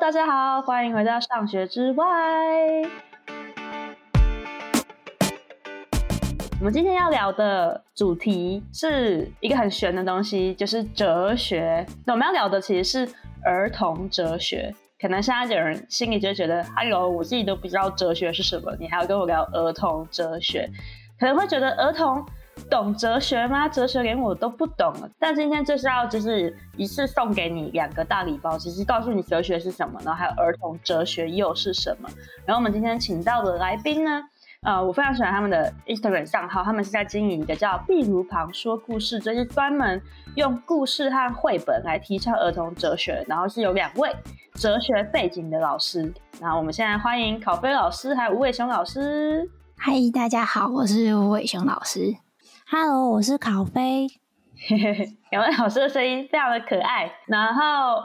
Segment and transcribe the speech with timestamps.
[0.00, 2.04] 大家好，欢迎回到上学之外。
[6.58, 11.86] 我们今天要聊的主题是一个很玄的东西，就是哲学。
[12.04, 14.74] 那我们要聊的其实是儿童哲学。
[15.00, 20.68] 可能现在有人心里就觉得，哎呦，我自己都不知道哲学是什么，你还要跟我聊儿童哲学，
[21.20, 22.24] 可能会觉得儿童
[22.70, 23.68] 懂哲学吗？
[23.68, 24.92] 哲学连我都不懂。
[25.18, 32.08] 但今天就是要就是一次送给你两个大礼包，其实告诉你哲学是什么，然后还有儿童哲学又是什么。
[32.46, 34.22] 然后我们今天请到的来宾呢？
[34.62, 40.00] 呃，我非常喜欢他们的 Instagram 账号，他们是在经营一个叫“壁炉旁说故事”，这是专门
[40.36, 44.10] 用故事和绘本来提倡儿童哲学，然后是有两位
[44.54, 46.10] 哲学背景的老师。
[46.40, 49.50] 那我们现在欢迎考菲老师还有吴伟雄老师。
[49.76, 52.23] 嗨，大家好，我是吴伟雄老师。
[52.66, 54.08] Hello，我是考菲。
[55.30, 57.12] 两位老师的声音非常的可爱。
[57.26, 57.62] 然后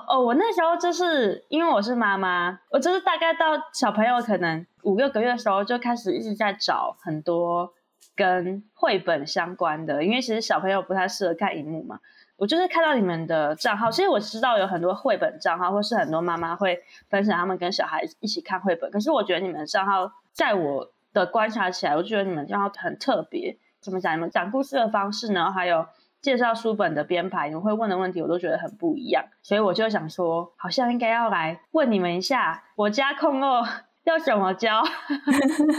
[0.07, 4.65] 哦，我那时候就是因为我是妈妈，我就是大概到小朋友可能。
[4.83, 7.73] 五六个月的时候就开始一直在找很多
[8.15, 11.99] 跟绘本相关的，因为其实小朋友不太适合看荧幕嘛。
[12.35, 18.91] 我就是看到你们的账号，其实我知道有很多绘本账号，或是很多妈妈会分享他们跟小孩一起看绘本。
[18.91, 23.57] 可是我觉得你们的账号，在我的观察起来，我觉得你们账号很特别。
[23.81, 24.15] 怎么讲？
[24.15, 25.51] 你们讲故事的方式呢？
[25.51, 25.85] 还有
[26.21, 29.23] 介绍书本的编排，你们会问的问题，我都觉得很不一样。
[29.41, 33.63] 所以我就想说，好像应该要来问你们一下，我家控肉。
[34.05, 34.81] 要怎么教？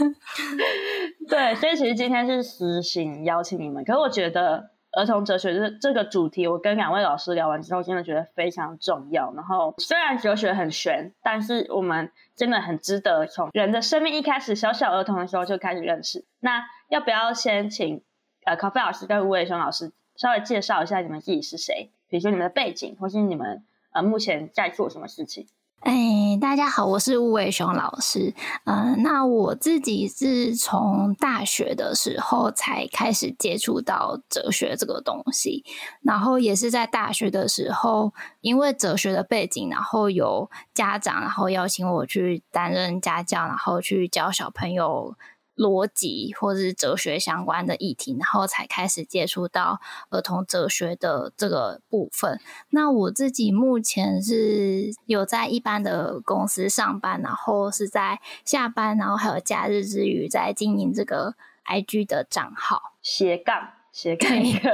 [1.27, 3.83] 对，所以其实今天是实行邀请你们。
[3.83, 9.33] 可是我觉得儿童哲学这这个主题，我跟两位老师聊完之后，真的觉得非常重要。
[9.33, 16.25] 然后虽然哲学很玄，但是我们真的很值得从人的生命一开始，小小儿童的时候就开始认识。
[16.39, 18.03] 那要不要先请
[18.45, 21.89] 呃考菲老师跟吴伟雄老师稍微介绍一下你们自己是谁？
[22.09, 25.47] 比如说你们的背景，或是你们呃目前在做什么事情？
[25.81, 28.35] 哎，大家好，我是吴伟雄老师。
[28.65, 35.65] 嗯、那我自己是从大学的时候才开始接触到哲学这个东西，
[36.03, 45.15] 然后也是在大学的时候，因为哲学的背景，然后有家长，然后邀请我去担任家教，然后去教小朋友。
[45.55, 49.79] 逻辑或者是哲学相关的议题，然后才开始接触到
[50.09, 52.39] 儿童哲学的这个部分。
[52.69, 61.35] 那我自己目前是有在一般的公司上班，然后是在下班，然后还有假日之余在经营这个
[61.65, 64.71] IG 的账号斜杠斜杠一个，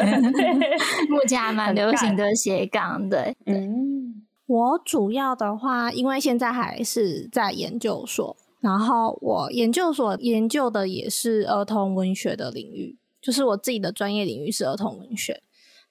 [1.10, 3.10] 目前还蛮流行的斜杠。
[3.10, 8.38] 对，嗯，我主要的话，因为现在还是在研究所。
[8.59, 15.44] 然后我研究所研究的也是儿童文学的领域，就是我自己的专业领域是儿童文学。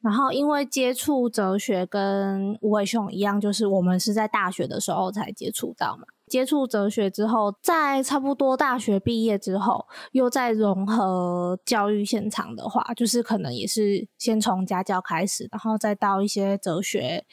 [0.03, 6.05] 然后因为接触哲学跟吴伟雄一样，就是我们是在大学的时候才接触到嘛。
[6.29, 17.25] 接触哲学之后，在差不多大学毕业之后，又在融合教育现场的话，就是可能也是先从家教开始，然后再到一些哲学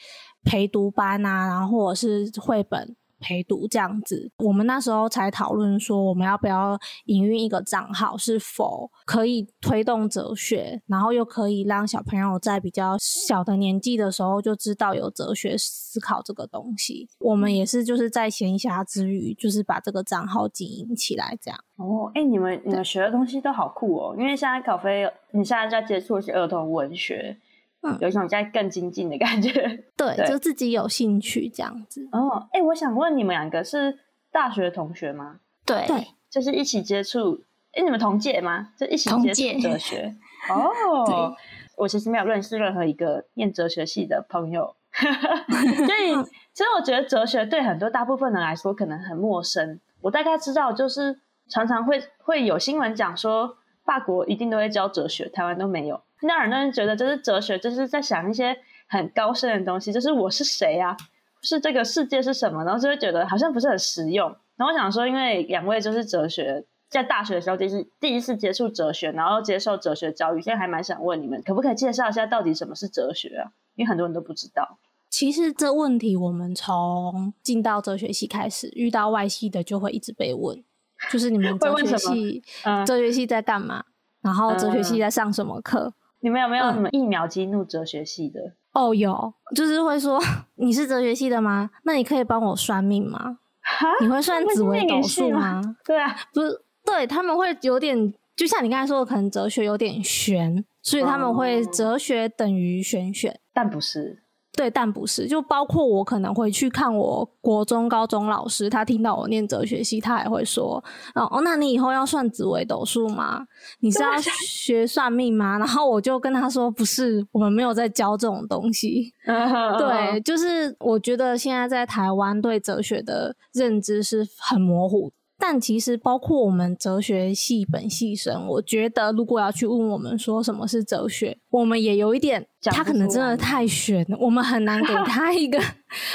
[0.44, 2.96] 陪读班啊，然后或者是绘本。
[3.24, 17.08] 陪读这样子，我们那时候才讨论说，我们要不要营运一个账号，是否可以推动哲学，然后又可以让小朋友在比较小的年纪的时候就知道有哲学思考这个东西。
[17.18, 21.58] 我们也是就是在闲暇之余，就是把这个账号经营起来，这样。
[21.76, 27.38] 哦，哎、欸，你们你们学的东西都好酷哦，因为现在考菲，你现在在接触的是儿童文学。
[27.84, 29.52] 嗯、有一种在更精进的感觉，
[29.96, 32.08] 对，对就自己有兴趣这样子。
[32.12, 33.98] 哦，哎、欸，我想问你们两个是
[34.32, 35.40] 大学同学吗？
[35.66, 37.44] 对，对就是一起接触。
[37.72, 38.68] 哎、欸，你们同届吗？
[38.78, 40.14] 就一起接触哲学。
[40.48, 41.34] 哦，
[41.76, 46.14] 我其实没有认识任何一个念哲学系的朋友， 所以
[46.52, 49.80] 其实我觉得哲学对很多大部分人来说可能很陌生。
[50.00, 51.18] 我大概知道，就是
[51.48, 56.00] 常常会会有新闻讲说，法国一定都会教哲学，台湾都没有。
[56.22, 58.56] 那很多人觉得这是哲学，就是在想一些
[58.88, 60.96] 很高深的东西，就是我是谁啊？
[61.42, 62.64] 是这个世界是什么？
[62.64, 64.34] 然后就会觉得好像不是很实用。
[64.56, 73.52] 然后我想说，因为两位就是哲学，在大学的时候就是第一次接触哲学，然后接受哲学教育，现在还蛮想问你们，可不可以介绍一下到底什么是哲学啊？
[73.74, 74.78] 因为很多人都不知道。
[75.10, 80.64] 其实这问题我们从进到哲学系开始，遇到外系的就会一直被问，
[81.10, 83.84] 就是你们哲学系，嗯、哲学系在干嘛？
[84.22, 85.88] 然后哲学系在上什么课？
[85.88, 85.92] 嗯
[86.24, 88.40] 你们有没有什么一秒激怒哲学系的？
[88.72, 90.18] 嗯、哦，有，就是会说
[90.56, 91.70] 你是哲学系的吗？
[91.82, 93.36] 那你可以帮我算命吗？
[93.60, 95.60] 哈 你会算紫微斗数吗？
[95.84, 104.22] 对啊，不是，对他们会有点，就像你刚才说的，可能哲学有点玄，所以他们会哲学等于玄学，但不是，
[104.56, 110.82] 对，但不是，就包括我可能会去看我国中、高中老师，他听到我念哲学系，他也会说
[111.14, 113.44] ：“哦，那你以后要算紫微斗数吗？
[113.80, 114.10] 你是要
[114.46, 125.10] 学算命吗？”然后我就跟他说：“不是，我们没有在教这种东西。”对，就是我觉得现在在台湾对哲学的认知是很模糊。
[125.46, 135.60] 但其实，包括我们哲学系本系生，我觉得如果要去问我们说什么是哲学，我们也有一点，他可能真的太玄了，我们很难给 他一个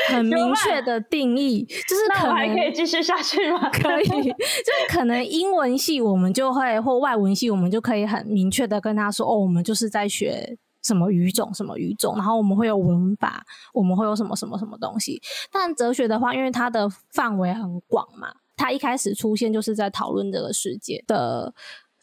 [0.08, 1.64] 很明确的定义。
[1.64, 3.70] 就是可能还可以继续下去吗？
[3.70, 4.34] 可以，就是
[4.90, 13.44] 可能英文系我们就会，或外文系我们就可以很明确的跟他说，哦，我们就是在学什么语种，什么语种，然后我们会有文法，
[13.76, 15.22] 我们会有什么什么什么东西。
[15.52, 18.30] 但哲学的话，因为它的范围很广嘛。
[18.60, 21.54] 他一开始出现就是在讨论这个世界的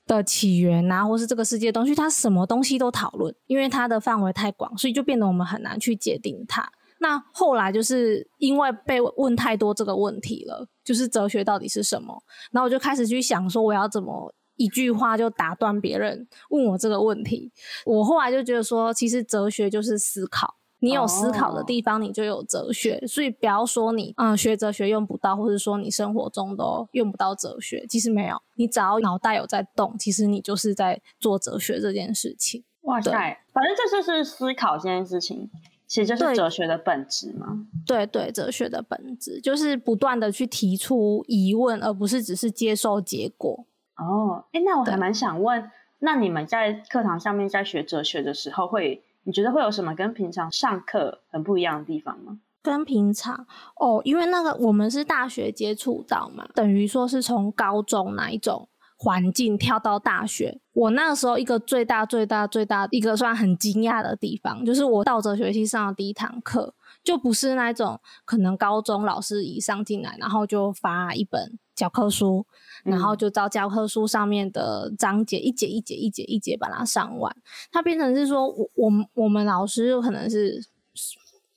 [0.07, 6.67] 的起源啊，或是这个世界的东西，他什么东西都讨论，因为它的范围太广，所以就变得我们很难去界定它。
[6.99, 12.23] 那后来就是因为被问太多这个问题了，就是哲学到底是什么？
[12.51, 17.53] 然后我就开始去想说，我要怎么一句话就打断别人问我这个问题？
[17.85, 20.55] 我后来就觉得说，其实哲学就是思考。
[20.79, 22.99] 你有思考的地方，你就有哲学。
[23.01, 23.11] Oh.
[23.11, 28.37] 所以不要说你嗯学哲学用不到，或者说你生活中都用不到哲学，其实没有。
[28.57, 32.63] 你只要脑袋有在动，其实你就是在做哲学这件事情。
[32.83, 33.11] 哇塞，
[33.53, 35.51] 反正这就是思考这件事情，
[35.87, 37.67] 其实就是哲学的本质嘛。
[37.87, 43.65] 对对，哲学的本质就是不断的去提出疑问，而不是只是接受结果。
[43.97, 45.71] 哦，哎，那我还蛮想问，
[46.01, 49.03] 那你们在课堂上面在学哲学的时候会？
[49.27, 52.39] 你觉得会有什么跟平常上课很不一样的地方吗？
[52.63, 53.47] 跟平常
[53.77, 60.61] 哦，因为那个我们是大学接触到嘛，等于说是从高中那一种环境跳到大学。
[60.73, 72.45] 我那个时候一个最大最大最大一个算很惊讶的地方，就是我到哲学系上的第一堂课，就不是那种可能高中老师一上进来，然后就发一本教科书。
[72.85, 77.37] 然后就照教科书上面的章节一节一节一节一节把它上完，
[77.73, 80.65] 它变成是说，我我们我们老师有可能是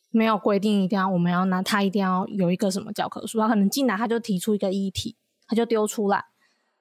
[0.10, 5.16] 没有规定一定要我们要拿他一定要有一个什么教科书，他可能进来他就提出一个议题，
[5.48, 6.26] 他就丢出来，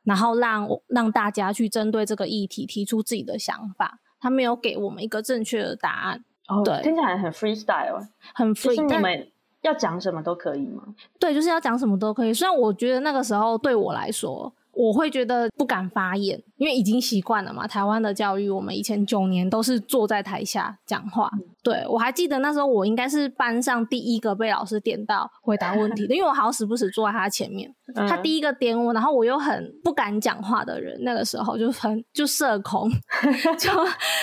[0.05, 6.25] 然后让让大家去针对这个议题提出自己的想法，他没有给我们一个正确的答案。
[6.46, 9.31] 哦，对，听起来很 freestyle，很 free，就是你们。
[9.62, 10.82] 要讲什么都可以吗？
[11.19, 12.32] 对，就是要讲什么都可以。
[12.32, 17.66] 虽然我觉得那个时候对我来说，我会觉得不敢发言，因为已经习惯了嘛。
[17.66, 21.28] 台湾的教育，我们以前九年都是坐在台下讲话。
[21.32, 32.88] 嗯、对，我还记得那时候，我应该是班上第一个被老师点到回答问题的， 因为我好死不死坐在他前面，嗯、他第一个点我，然后我又很不敢讲话的人，那个时候就很就社恐，
[33.58, 33.70] 就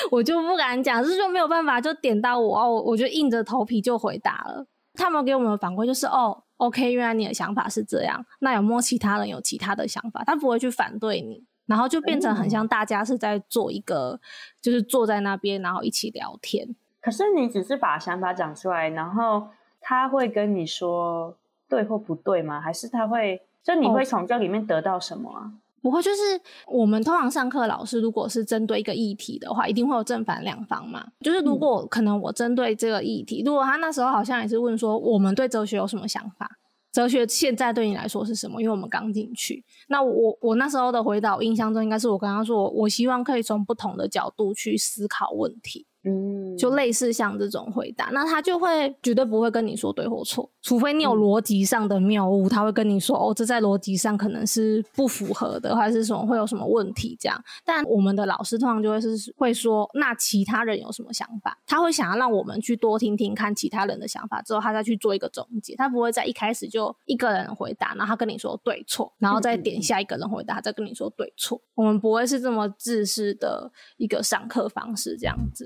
[0.10, 4.66] 我就不敢讲，就是就没有办法，就点到我哦，我就硬着头皮就回答了。
[4.96, 8.26] 他们给我们的反馈就是哦，OK，原来你的想法是这样。
[8.40, 10.24] 那有没有其他人有其他的想法？
[10.26, 14.20] 他不会去反对你，然后就变成很像大家是在做一个，嗯、
[14.62, 16.76] 就是坐在那边，然后一起聊天。
[17.02, 19.50] 可是你只是把想法讲出来，然后
[19.80, 21.38] 他会跟你说
[21.70, 22.60] 对或不对吗？
[22.60, 25.42] 还是他会就你会从这里面得到什么啊？
[25.46, 25.52] 哦
[25.86, 26.22] 不会，就是
[26.66, 31.06] 我们通常上课，老师如果是针对一个议题的话，一定会有正反两方嘛。
[31.20, 36.50] 就是如果可能，我针对这个议题，如果他那时候好像也是问说，我们对哲学有什么想法？
[36.92, 38.60] 哲学现在对你来说是什么？
[38.60, 45.86] 因为我们刚进去，那我我那时候的回答，我印象中应该是我跟他说，我希望可以从不同的角度去思考问题。
[46.06, 57.44] 嗯，就类似像这种回答，那他就会绝对不会跟你说对或错，除非你有逻辑上的谬误，他会跟你说哦，这在逻辑上可能是不符合的，还是什么会有什么问题这样。
[57.66, 61.58] 但我们的老师通常就会是会说，那其他人有什么想法？
[61.66, 65.76] 他会想要让我们去多听听看其他人的想法，之后他再去做一个总结。
[65.76, 71.60] 他不会在一开始就一个人回答，然后他跟你说对错，然后再点下一个人回答，再跟你说对错。
[71.74, 75.66] 我们不会是这么自私的一个上课方式这样子。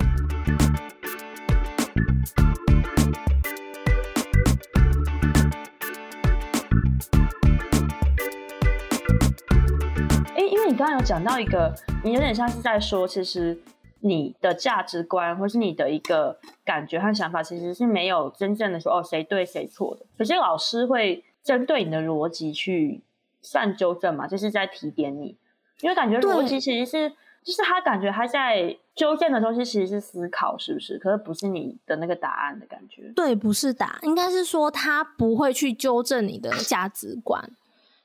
[10.67, 13.59] 你刚刚有讲到一个，你有点像是在说，其实
[14.01, 20.05] 你的价值观或是你的一个感觉和想法，其实是没有真正的说哦，谁对谁错的。
[20.15, 23.01] 可是老师会针对你的逻辑去
[23.41, 25.35] 算纠正嘛，就是在提点你，
[25.81, 27.09] 因为感觉逻辑其实是，
[27.43, 30.99] 就是他感觉他在纠正的东西其实是思考，是不是？
[30.99, 33.13] 可是不是你的那个答案的感觉。
[33.15, 37.49] 对，不是答案，应该是说他不会去纠正你的价值观。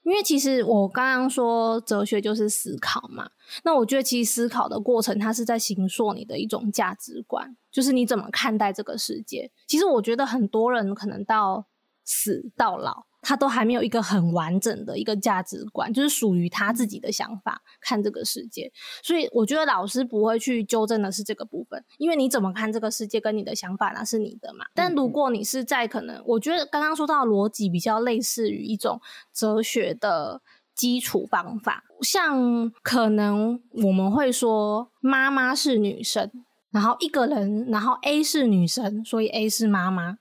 [0.04, 3.28] 因为其实我刚刚说哲学就是思考嘛，
[3.64, 9.50] 那我觉得其实思考的过程，它是在形塑你的一种价值观，就是你怎么看待这个世界。
[9.66, 11.64] 其实我觉得很多人可能到
[12.04, 13.06] 死到老。
[13.26, 18.70] 他都还没有一个很完整的一个价值观，就是属于他自己的想法看这个世界。
[19.02, 24.66] 所以我觉得老师不会去纠正的是这个部分，因为你怎么看这个世界跟你的想法那是你的嘛。
[24.74, 29.00] 但如果你是在可能，我觉得刚刚说到逻辑比较类似于一种
[29.32, 30.42] 哲学的
[30.74, 36.30] 基础方法，像可能我们会说妈妈是女生，
[36.70, 40.18] 然后一个人，然后 A 是女生，所以 A 是妈妈。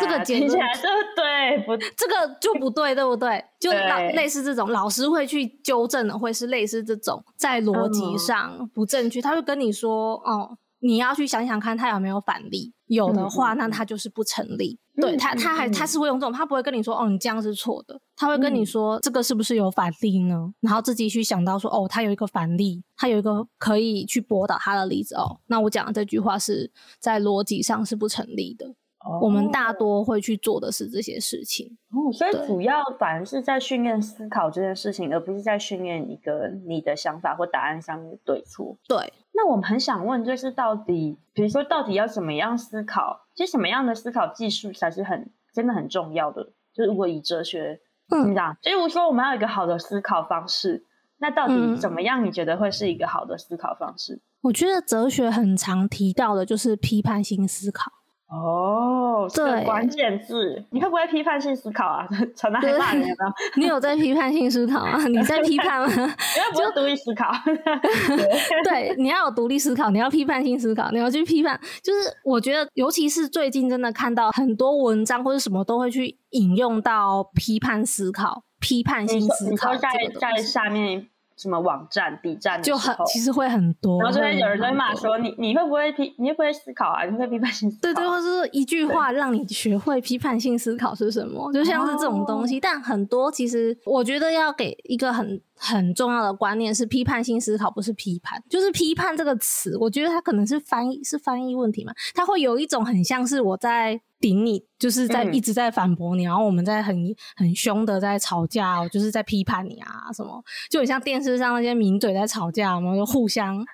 [0.00, 1.66] 这个听起来对不对？
[1.66, 3.44] 不， 这个就不对，对不对？
[3.58, 9.20] 就老类似这种，老师会去纠正的，会是类似这种在逻辑上不正确。
[9.20, 25.14] 他会跟你说：“哦，你要去想想看，他有没有反例，有的话，那他就是不成立。”对他，他还他是会用这种，他不会跟你说：“哦，你这样是错的。”他会跟你说：“这个是不是有反例呢？”然后自己去想到说：“哦，他有一个反例，他有一个可以去驳倒他的例子。
[25.14, 28.74] 哦，那我讲的这句话是在逻辑上是不成立的。”
[29.22, 38.76] 我们大多会去做的是这些事情哦，所以主要反而是在训练思考这件事情，而不是在训练一个你的想法或答案上面的对错。
[38.86, 43.26] 对，那我们很想问，就是到底，比如说，到底要怎么样思考？
[43.34, 46.44] 其实什么样的思考技术才是很真的很重要的？
[46.74, 47.80] 就是如果以哲学，
[48.10, 50.84] 嗯，这样，就如说我们要有一个好的思考方式，
[51.16, 52.22] 那到底怎么样？
[52.22, 54.16] 你觉得会是一个好的思考方式？
[54.16, 57.90] 嗯，我觉得哲学很常提到的就是批判性思考。
[58.30, 62.06] 哦，对，关键字，你会不会批判性思考啊？
[62.36, 63.26] 常常很骂人啊！
[63.58, 65.04] 你有在批判性思考吗？
[65.10, 65.88] 你在批判吗？
[66.54, 67.32] 不要独立思考？
[68.62, 71.60] 对，你要有独立思考，你要批判性思考，你要去批判。
[71.82, 79.74] 就是我觉得，尤其是最近真的看到很多文章或者什么都会去引用到批判思考、批判性思考。
[79.74, 79.88] 在
[80.20, 81.08] 在下面。
[81.40, 84.02] 什么网站、B 站就很，其实会很多。
[84.02, 86.14] 然后就会有人在骂说：“你你会不会批？
[86.18, 87.04] 你会不会思考啊？
[87.06, 91.50] 你会批判性思考？”对对，或者是一句话让你学会批判性思考是什么？
[91.54, 92.58] 就像是这种东西。
[92.58, 101.92] 哦、但很多其实，我觉得要给一个很很重要的观念是：批判性思考不是批判，就是批判这个词，我觉得它可能是翻译，是翻译问题嘛？
[102.14, 104.00] 它会有一种很像是我在。
[104.20, 106.94] 顶你就是在一直在反驳你，嗯、然后我们在很
[107.36, 113.64] 很凶的在吵架，我就是在批判你啊什么，就很像电视上那些名嘴在吵架嘛，就互相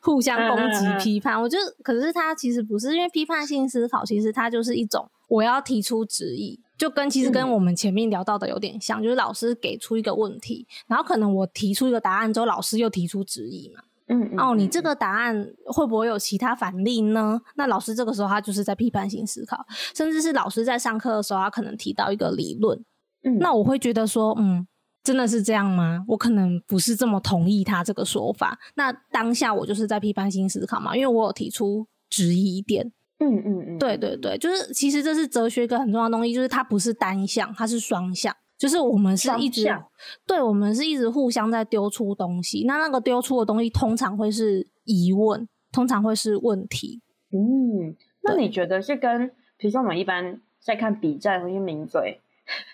[0.00, 1.34] 互相攻击批判。
[1.34, 13.82] 嗯、我觉得，可是它其实不是，因为批判性思考，其实它就是一种我要提出质疑，就跟其实跟我们前面聊到的有点像，嗯、就是老师给出一个问题，然后可能我提出一个答案之后，老师又提出质疑嘛。
[14.08, 17.40] 嗯，嗯，哦，你这个答案会不会有其他反例呢？
[17.56, 19.66] 那老师这个时候他就是在批判性思考，
[19.96, 22.78] 甚至是老师在上课的时候，他可能提到一个理论，
[23.24, 24.64] 嗯，那我会觉得说，嗯，
[25.02, 26.04] 真的是这样吗？
[26.06, 28.56] 我可能不是这么同意他这个说法。
[28.76, 32.92] 那当下我就是在批判性思考嘛，因为我有提出质疑点。
[33.18, 38.34] 嗯嗯嗯，对对对，就是其实这是哲学一个很重要的东西，就是它不是单向，它是双向。
[38.58, 39.84] 就是我们是一直，向
[40.26, 42.64] 对，我们是一直互相在丢出东西。
[42.66, 47.02] 那那个丢出的东西通常会是疑问，通常会是问题。
[47.32, 52.22] 嗯，那你觉得是跟，比如说我们一般在看比战或是名嘴，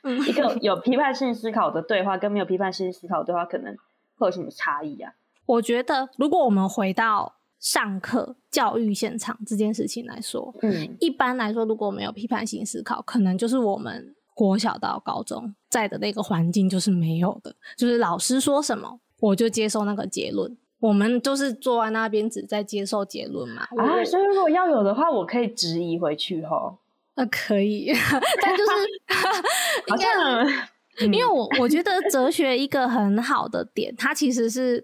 [0.05, 3.77] 嗯、一个有批判性思考的对话，跟没有批判性思考的对话，可能
[4.17, 5.15] 会有什么差异啊？
[5.47, 14.15] 我觉得，如果我们回到上课教育现场这件事情来说，嗯，一般来说，如果没有批判性思考，可能就是我们。
[14.35, 23.69] 国小到高中在的那个环境就是没有的，就是老师说什么我就接受那个结论，我们就是坐在那边只在接受结论嘛。
[23.77, 26.79] 啊，所以如果要有的话，我可以质疑回去吼。
[27.15, 27.93] 那、呃、可以，
[28.41, 28.73] 但就是
[29.87, 34.83] 好像，因为我我觉得哲学一个很好的点，它其实是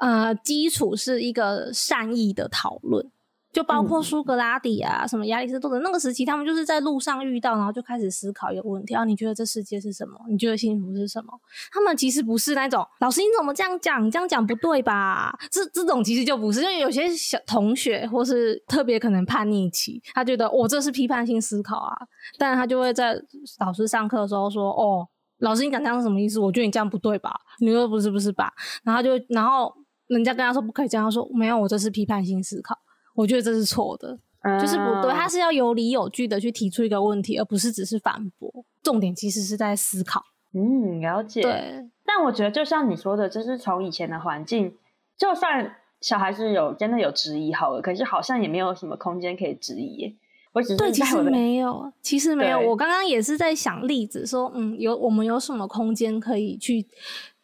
[0.00, 3.10] 呃基础是一个善意的讨论。
[3.52, 10.14] 就包括苏格拉底啊，嗯、什么亚里士多德那个时期，他们就是在路上遇到，然后就开始思考一个问题：啊，你觉得这世界是什么？
[10.28, 11.32] 你觉得幸福是什么？
[11.72, 14.04] 他们其实不是那种老师，你怎么这样讲？
[14.04, 15.34] 你这样讲不对吧？
[15.50, 21.96] 这这种其实就不是，因为有些小同学或是特别可能叛逆期，他觉得我、哦、这是批判性思考啊，
[22.36, 23.18] 但他就会在
[23.60, 26.38] 老师上课的时候说：“哦，老师你讲这样是什么意思？
[26.38, 27.34] 我觉得你这样不对吧？
[27.60, 28.52] 你说不是不是吧？”
[28.84, 29.74] 然后就然后
[30.08, 32.78] 人家跟他说不可以这样他说，没有，我这是批判性思考。
[33.14, 35.12] 我觉得这是错的，嗯、就是不对。
[35.12, 38.64] 他是要有理有据的去提出一个问题，而不是只是反驳。
[38.82, 40.22] 重点其实是在思考。
[40.52, 41.42] 嗯，了解。
[41.42, 41.88] 对。
[42.04, 44.74] 但我觉得，就像你说的，就是从以前的环境，
[45.16, 50.16] 就算小孩子有真的有质疑好了，可是好像也没有什么空间可以质疑。
[50.52, 52.58] 我只是对，其实没有，其实没有。
[52.60, 56.86] 我刚刚也是在想例子，说，嗯，有我们有什么空间可以去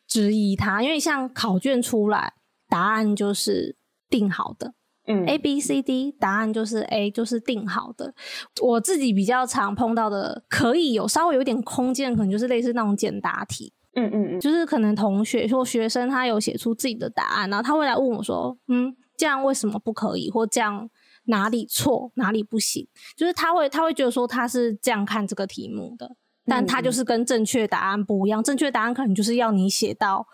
[0.07, 0.83] 质疑他？
[0.83, 2.33] 因为像考卷出来，
[2.73, 3.77] 答案就是
[4.09, 4.73] 定好的，
[5.07, 8.15] 嗯，A B C D，答案就是 A，就是定好的。
[8.63, 20.31] 我自己比较常碰到的，可以有稍微有点空间，可能就是类似那种简答题，嗯嗯嗯，就是可能同学或学生他有写出自己的答案，然后他会来问我说，嗯，这样为什么不可以？
[20.31, 20.89] 或这样。
[21.27, 22.85] 哪里错，哪里不行，
[23.17, 28.43] 就是他会，他会觉得说他是这样看这个题目的，但他就是跟正确答案不一样。
[28.43, 30.27] 嗯、正确答案可能就是要你写到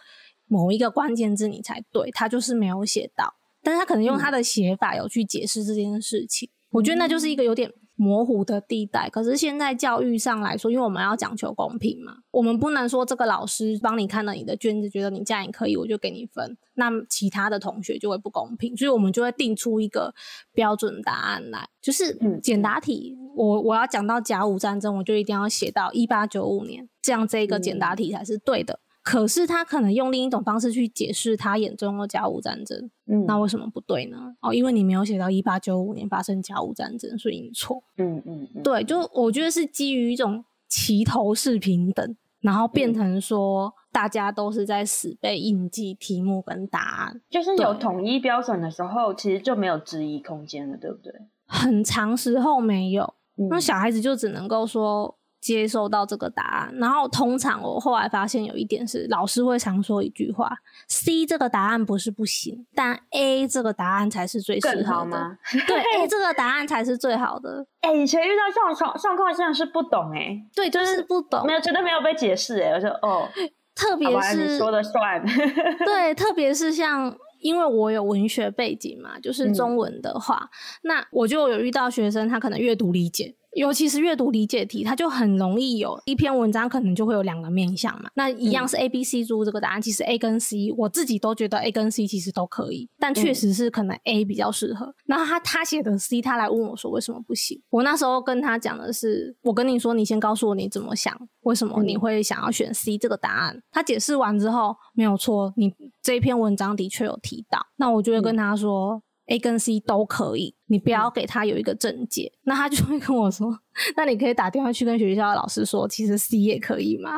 [0.48, 6.48] 某一个关键字你才对，他就是没有写到，但是他可能用他的写法有去解释这件事情。
[6.48, 7.72] 嗯、我觉得那就是一个有点。
[8.00, 20.14] 模糊的地带，可是现在教育上来说，因为我们要讲求公平嘛，我们不能说这个老师帮你看了你的卷子，觉得你这样也可以，我就给你分，那其他的同学就会不公平，所以我们就会定出一个
[20.52, 23.16] 标准答案来，就是简答题。
[23.18, 28.74] 嗯、我我要讲到甲午战争，我就一定要写到一八九五年，这样这个简答题才是对的。
[28.74, 34.36] 嗯可是他可能用另一种方式去解释他眼中的甲午战争，嗯，那为什么不对呢？
[34.42, 37.82] 哦，因为你没有写到一八九五年发生甲午战争，所以你错。
[37.96, 51.10] 嗯嗯，嗯对，就我觉得是基于一种齐头式平等，然后变成说大家都是在死背印记题目跟答案，就是有统一标准的时候，其实就没有质疑空间了，对不对？
[51.46, 53.14] 很长时候没有，
[53.48, 55.16] 那、嗯、小孩子就只能够说。
[55.40, 60.50] 接收到这个答案，然后通常我后来发现有一点是，老师会常说一句话
[60.88, 65.38] ：“C 这个答案不是不行，但 A 这个答案才是最适合的。”吗？
[65.66, 67.66] 对，A 这个答案才是最好的。
[67.80, 73.28] 哎、欸，以前遇到这种状状况，真的是不懂哎、欸，对，就是不懂，没有觉得没有被解释哎、欸，我说哦，
[73.74, 75.24] 特别是你说的算，
[75.86, 80.48] 对，特别是像因为我有文学背景嘛，就是中文的话，嗯、
[80.82, 83.36] 那我就有遇到学生，他可能阅读理解。
[83.54, 88.10] 尤其是阅读理解题，它就很容易有一篇文章可能就会有两个面向嘛。
[88.14, 94.94] 那一样是 A、B、C 组这个答案，其实 A 跟 C，我自己都觉得 A 跟 C 其实都可以，但确实是可能 A 比较适合。
[95.06, 97.60] 然后他他写的 C，他来问我说为什么不行？
[97.70, 103.62] 我那时候跟他讲的是，我跟你说，你先告诉我你怎么想，为什么你会想要选 C 这个答案？
[103.70, 109.02] 他解释完之后没有错，你这一篇文章的确有提到，那我就会跟他说。
[109.30, 113.58] A 跟 C 都可以，你不要给他有一个正解，嗯、那他就会跟我说
[113.96, 117.12] ：“那你可以打电话去跟学校的老师说，其实 C 也可以嘛？”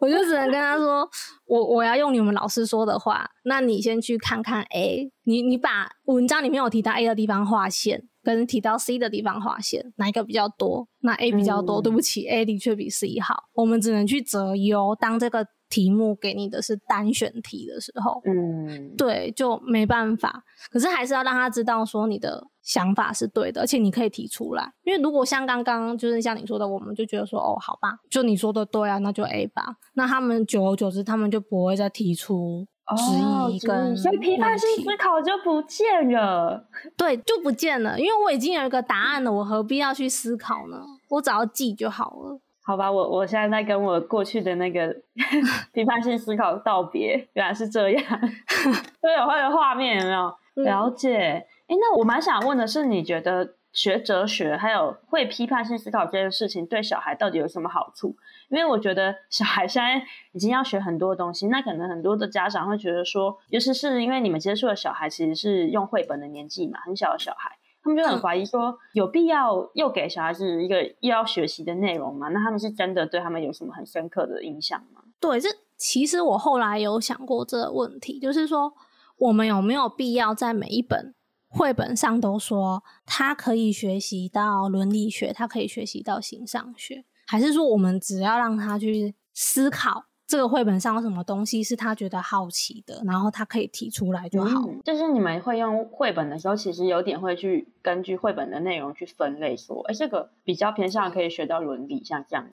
[0.00, 1.08] 我就只能跟他说
[1.46, 10.86] ：“我我要用你们老师说的话，那你先去看看 A，你你把文章里面有提到 A 的地方划线，跟提到 C 的地方划线，哪一个比较多？
[11.00, 14.94] 那 A 比较多，嗯、对不起，A 的确比 C 好，我们只能去择优。
[14.94, 20.44] 当这个。”题目给你的是单选题的时候，嗯，对，就没办法。
[20.70, 24.72] 可是还是要让他知道说你的想法是对的，而且你可以提出来。
[24.82, 29.76] 因为如果像刚刚就是像你说的，我们就觉得说哦，好吧，就你说的对啊，那就 A 吧。
[29.94, 36.68] 那他们久而久之，他们就不会再提出质疑跟、哦，所以批判性思考就不见了。
[36.96, 40.82] 对，就不见了，因为我已经有一个答案了，我何必要去思考呢？
[41.10, 42.40] 我只要记就好了。
[42.62, 44.94] 好吧，我我现在在跟我过去的那个
[45.72, 48.04] 批判性思考道别，原来是这样，
[49.00, 50.36] 都有会有画面，有没有？
[50.64, 51.16] 了解。
[51.18, 58.14] 哎、嗯，那我蛮想问的是，你觉得学哲学还有会批判性思考这件事情，对小孩到底有什么好处？
[58.50, 67.56] 因为我觉得小孩现在已经要学很多东西，那可能很多的家长会觉得说，尤其是因为你们接触的小孩其实是用绘本的年纪嘛，很小的小孩。
[67.82, 72.28] 他们就很怀疑说，有必要又给小孩子一个又要学习的内容吗？
[72.28, 75.02] 那他们是真的对他们有什么很深刻的印象吗？
[75.18, 78.72] 对，这其实我后来有想过这个问题，就是说，
[79.18, 81.14] 我们有没有必要在每一本
[81.48, 90.04] 绘本上都说他可以学习到伦理学，他可以学习到形上学，还是说我们只要让他去思考？
[90.30, 94.60] 这个绘本上有什么东西是他觉得好奇的，然后他可以提出来就好。
[94.68, 102.46] 嗯，就是你们会用绘本的时候，其实有点会去根据绘本的内容去分类，说，哎，这个比较偏向可以学到伦理，像这样。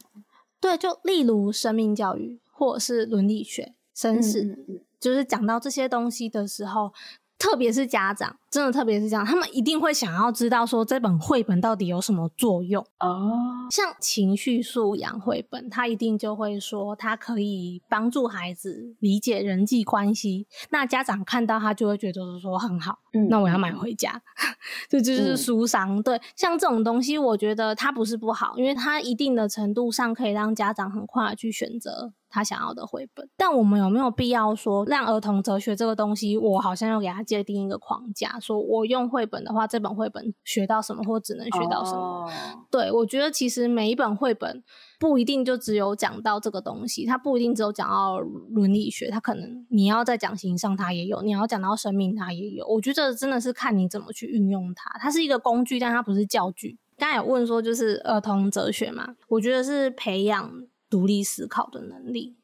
[0.59, 6.91] 对，就例如生命教育，或者是伦理学、绅士，嗯嗯，就是讲到这些东西的时候。
[7.37, 13.67] 特别是家长，真的特别是这样，他们一定会想要知道说这本绘本到底有什么作用哦。
[13.69, 20.47] 像情绪素养绘本，他一定就会说它可以帮助孩子理解人际关系。
[20.71, 24.21] 那家长看到他就会觉得说很好，嗯，那我要买回家。
[24.89, 33.29] 这就，就是书商，嗯、对，像这种东西，我觉得它不是不好，因为它一定的程度上可以让家长很快去选择他想要的绘本。
[33.37, 41.99] 但我们有没有必要说让儿童哲学这个东西，我好像要给他界定一个框架，说我用绘本的话，这本绘本学到什么或只能学到什么？
[41.99, 42.29] 哦、
[42.71, 44.63] 对，我觉得其实每一本绘本
[44.99, 52.67] 不一定就只有讲到这个东西，它不一定只有讲到伦理学，它可能你要在讲形上它也有，你要讲到生命它也有。
[52.67, 56.77] 我觉得真的是看你怎么去运用它，它是一个工具，但它不是教具。
[56.97, 59.07] 刚才有问说，就是儿童哲学嘛？
[59.27, 60.51] 我觉得是培养
[60.89, 62.35] 独立思考的能力，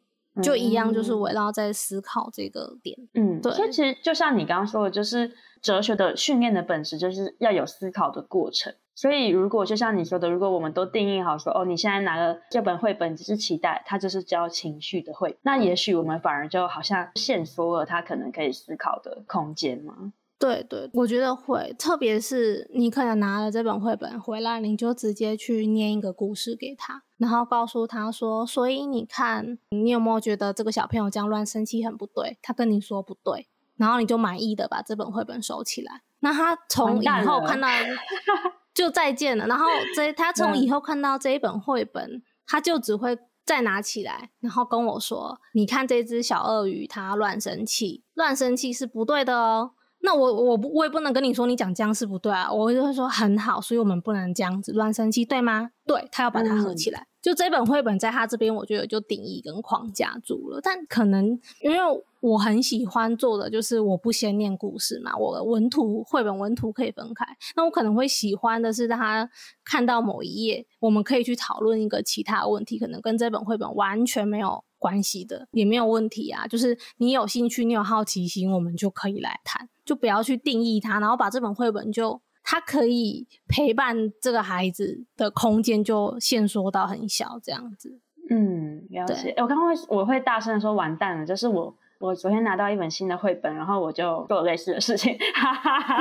[0.42, 2.98] 就一样，就是围绕在思考这个点。
[3.14, 3.52] 嗯，对。
[3.54, 8.74] 所以其实就像你刚刚说的，就是哲学的训练的本质就是要有思考的过程。
[8.96, 20.14] 所以如果就像你说的，如果我们都定义好说，哦，你现在拿了这本绘本，只是期待它就是教情绪的绘，那也许我们反而就好像限缩了它可能可以思考的空间嘛。
[20.44, 36.02] 对对，我觉得会，特别是你可能拿了这本绘本回来，你就直接去念一个故事给他，然后告诉他说：“所以你看，你有没有觉得这个小朋友这样乱生气很不对？”他跟你说不对，然后你就满意的把这本绘本收起来。
[36.20, 37.68] 那他从以后看到
[38.76, 49.72] 就再见了，然后这他从以后看到这一本绘本，他就只会再拿起来，然后跟我说：“你看这只小鳄鱼，它乱生气，乱生气是不对的哦。”
[50.06, 55.72] 那我我不我也不能跟你说你讲这样是不对啊，我就会说很好，所以我们不能这样子乱生气，对吗？
[55.86, 57.00] 对，他要把它合起来。
[57.00, 60.60] 嗯、就这本绘本在他这边，我觉得就定义跟框架住了。
[60.62, 61.78] 但可能因为
[62.20, 67.26] 我很喜欢做的就是我不先念故事嘛，我的文图绘本文图可以分开。
[67.56, 69.30] 那我可能会喜欢的是让他
[69.64, 76.46] 看到某一页，我们可以去讨论一个其他问题，可能跟这本绘本完全没有关系的也没有问题啊。
[76.46, 79.70] 就是你有兴趣，你有好奇心，我们就可以来谈。
[79.86, 88.00] 就不要去定义它，然后把这本绘本就它可以陪伴这个孩子的空间就限缩到很小，这样子。
[88.30, 89.34] 嗯，了解。
[89.34, 95.18] 对我刚刚会我会大声的说完蛋了，就是我我昨天拿到一本新的绘本，然后我就做了类似的事情。
[95.36, 95.98] 哈哈哈。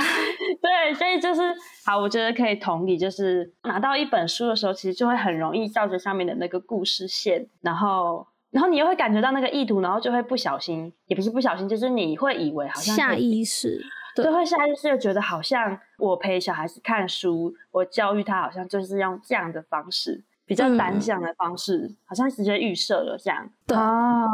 [0.60, 1.40] 对，所以就是
[1.84, 8.28] 好，我觉得可以同理，就是拿到一本书的时候，其实就会很容易照着上面的那个故事线，然后。
[8.52, 13.82] 然后你又会感觉到那个意图，然后就会不小心，也不是不小心，就是你会以为好像下意识，
[14.14, 23.48] 对，会下意识的觉得好像我陪小孩子看书，我教育他好像就是用这样的方式，比较单向的方式，嗯、好像直接预设了这样。
[23.66, 24.26] 对啊，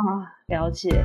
[0.48, 1.04] 了解。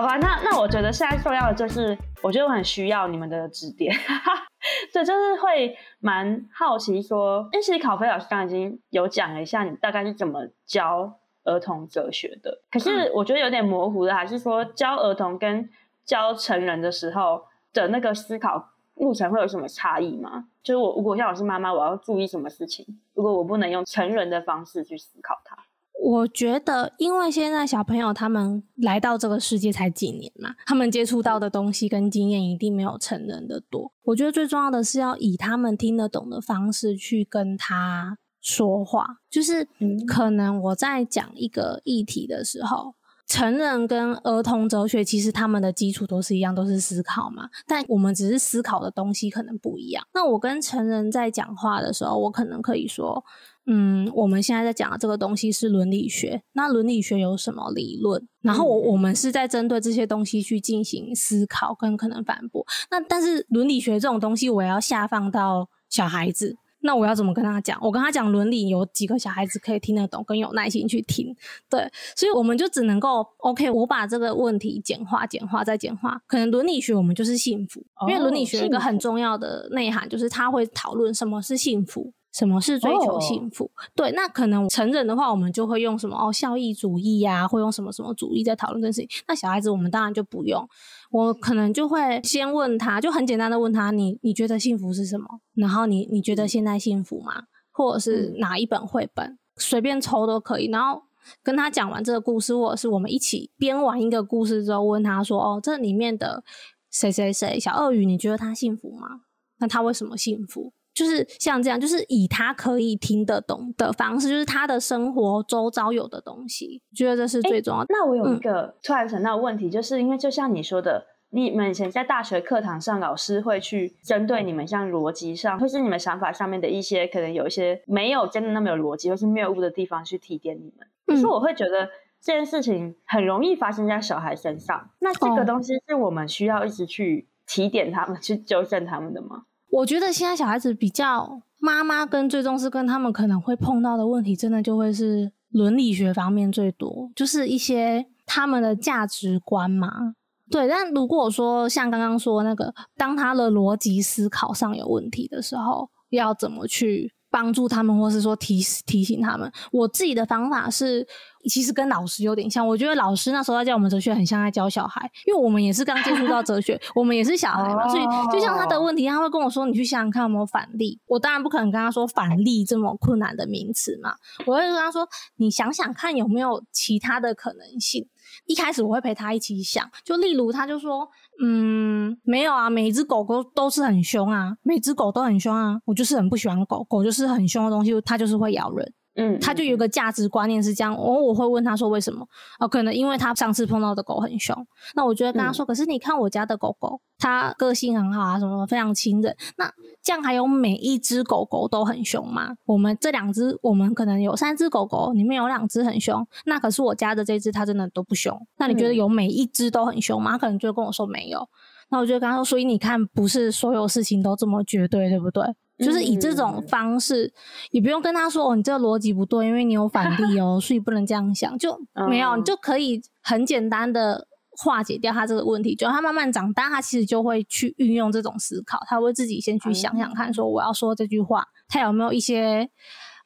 [0.00, 3.94] 好吧，那那我觉得现在重要的就是，我觉得我很需要你们的指点，
[4.94, 15.68] 对，就是会蛮好奇说，因为其实考菲老师刚刚已经有讲了一下，你大概是怎么教儿童哲学的，可是我觉得有点模糊的，还是说教儿童跟
[16.06, 20.46] 教成人的时候的那个思考路程会有什么差异吗？
[20.62, 22.86] 就是我如果像我是妈妈，我要注意什么事情？
[23.12, 25.56] 如果我不能用成人的方式去思考它？
[26.02, 33.92] 我觉得，因为现在小朋友他们来到这个世界才几年嘛，他们接触到的东西跟经验一定没有成人的多。
[34.04, 39.06] 我觉得最重要的是要以他们听得懂的方式去跟他说话。
[39.30, 39.68] 就是
[40.06, 42.94] 可能我在讲一个议题的时候，
[43.26, 47.50] 成人跟儿童哲学其实他们的基础都是一样，都是思考嘛。
[47.66, 50.02] 但我们只是思考的东西可能不一样。
[50.14, 53.22] 那我跟成人在讲话的时候，我可能可以说。
[53.66, 56.42] 嗯，我们现在在讲的这个东西是伦理学。
[56.52, 58.26] 那伦理学有什么理论？
[58.40, 62.66] 然后我我们是在针对这些东西去进行思考跟可能反驳。
[62.90, 67.78] 那但是伦理学这种东西，我要下放到小孩子，那我要怎么跟他讲？
[67.82, 71.36] 我跟他讲伦理，有几个小孩子可以听得懂，更有耐心去听？
[71.68, 76.20] 对，所以我们就只能够 OK，我把这个问题简化、简化再简化。
[76.26, 82.12] 可能伦理学我们就是幸福，因为伦理学一个很重要的内涵，就是他会讨论什么是幸福。
[82.32, 83.72] 什么是追求幸福？Oh.
[83.94, 89.24] 对，那可能成人的话，我们就会用什么哦，效益主义呀、啊，会用什么什么主义在讨论这件事情。
[89.26, 90.68] 那小孩子，我们当然就不用。
[91.10, 95.26] 我可能就会先问他，就很简单的问他，你你觉得幸福是什么？
[95.54, 97.44] 然后你你觉得现在幸福吗？
[97.72, 100.70] 或者是哪一本绘本，随便抽都可以。
[100.70, 101.02] 然后
[101.42, 106.44] 跟他讲完这个故事，或者是我们一起编完一个故事之后，问他说，哦，这里面的
[106.90, 109.22] 谁谁谁小鳄鱼，你觉得他幸福吗？
[109.58, 110.72] 那他为什么幸福？
[111.00, 117.86] 就是像这样，就是以他可以听得懂的方式，就是他的生活周遭有的东西，觉得这是最重要的。
[117.88, 130.86] 那我有一个突然想到的问题，就是因为就像你说的，你们以前在大学课堂上，老师会去针对你们像逻辑上，或是你们想法上面的一些可能有一些没有真的那么有逻辑或是谬误的地方去提点你们。
[131.06, 131.88] 可是我会觉得
[132.20, 139.44] 这件事情很容易发生在小孩身上，那这个东西是我们需要一直去提点他们，去纠正他们的吗？
[139.70, 150.14] 我觉得现在小孩子比较妈妈跟最重视跟他们可能会碰到的问题，真的就会是伦理学方面最多，就是一些他们的价值观嘛。
[150.50, 157.12] 对，但如果说像刚刚说那个，当他的逻辑思考上有问题的时候，要怎么去？
[157.30, 159.50] 帮助他们，或是说提提醒他们。
[159.72, 161.06] 我自己的方法是，
[161.48, 162.66] 其实跟老师有点像。
[162.66, 167.88] 我觉得老师那时候在教我们哲学，很像在教小孩，因为我们也是刚接触到哲学， 我们也是小孩嘛。
[167.88, 174.14] 所以就像他的问题，他会跟我说：“你去想想看有没有反例。”我当然不可能跟他说反例这么困难的名词嘛。
[174.46, 178.06] 我会跟他说：“你想想看有没有其他的可能性。”
[178.46, 181.08] 一开始我会陪他一起想，就例如他就说。
[181.42, 188.92] 嗯，没有啊，每一只狗狗都是很凶啊，每只狗都很凶啊，我就是很不喜欢狗狗，就是很凶的东西，它就是会咬人。
[189.20, 192.26] 嗯，他就有个价值观念是这样，我、哦、我会问他说为什么？
[192.58, 194.56] 哦，可能因为他上次碰到的狗很凶，
[194.94, 199.36] 那我就会跟他说，嗯、可是你看我家的狗狗，它个性很好啊，什么非常亲人。
[199.58, 199.70] 那
[200.02, 202.54] 这样还有每一只狗狗都很凶吗？
[202.64, 208.34] 我们这两只，我们可能有三只狗狗，里面有两只很凶，那可是我家的这只它真的都不凶。
[208.56, 210.32] 那你觉得有每一只都很凶吗？
[210.32, 211.46] 他可能就会跟我说没有。
[211.90, 215.44] 那我就跟他说，所以你看，不是所有事情都这么绝对，对不对？
[215.78, 217.32] 就是以这种方式，嗯、
[217.70, 221.74] 也不用跟他说哦，你这个逻辑不对，因为你有反例哦，所以不能这样想，就
[222.08, 224.26] 没有，你就可以很简单的
[224.62, 225.74] 化解掉他这个问题。
[225.74, 232.68] 就他慢慢长大，他其实就会去运用这种思考，他会自己先去想想看，说我要说这句话，他有没有一些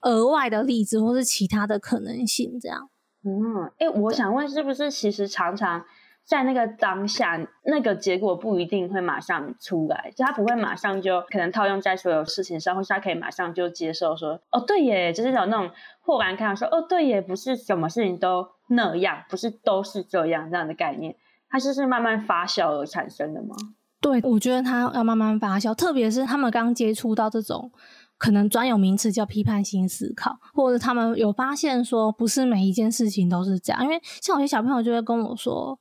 [0.02, 2.58] 额外的例子，或是其他的可能性？
[2.60, 2.88] 这样。
[3.24, 5.84] 嗯，哎、欸，我想问，是不是其实常常？
[6.26, 21.14] 在那个当下，那个结果不一定会马上出来，就他不会马上就可能套用在所有事情上，或是他可以马上就接受说，哦，对耶，就是有那种豁然开朗说，哦，对耶，不是什么事情都那样，不是都是这样这样的概念，
[21.50, 23.54] 它是是慢慢发酵而产生的吗？
[24.00, 27.70] 对，我觉得它要慢慢发酵，特别是他们刚接触到这种
[28.16, 35.78] 可能专有名词叫批判性思考，或者他们有发现说，不是每一件事情都是这样，因为像有些小朋友就会跟我说。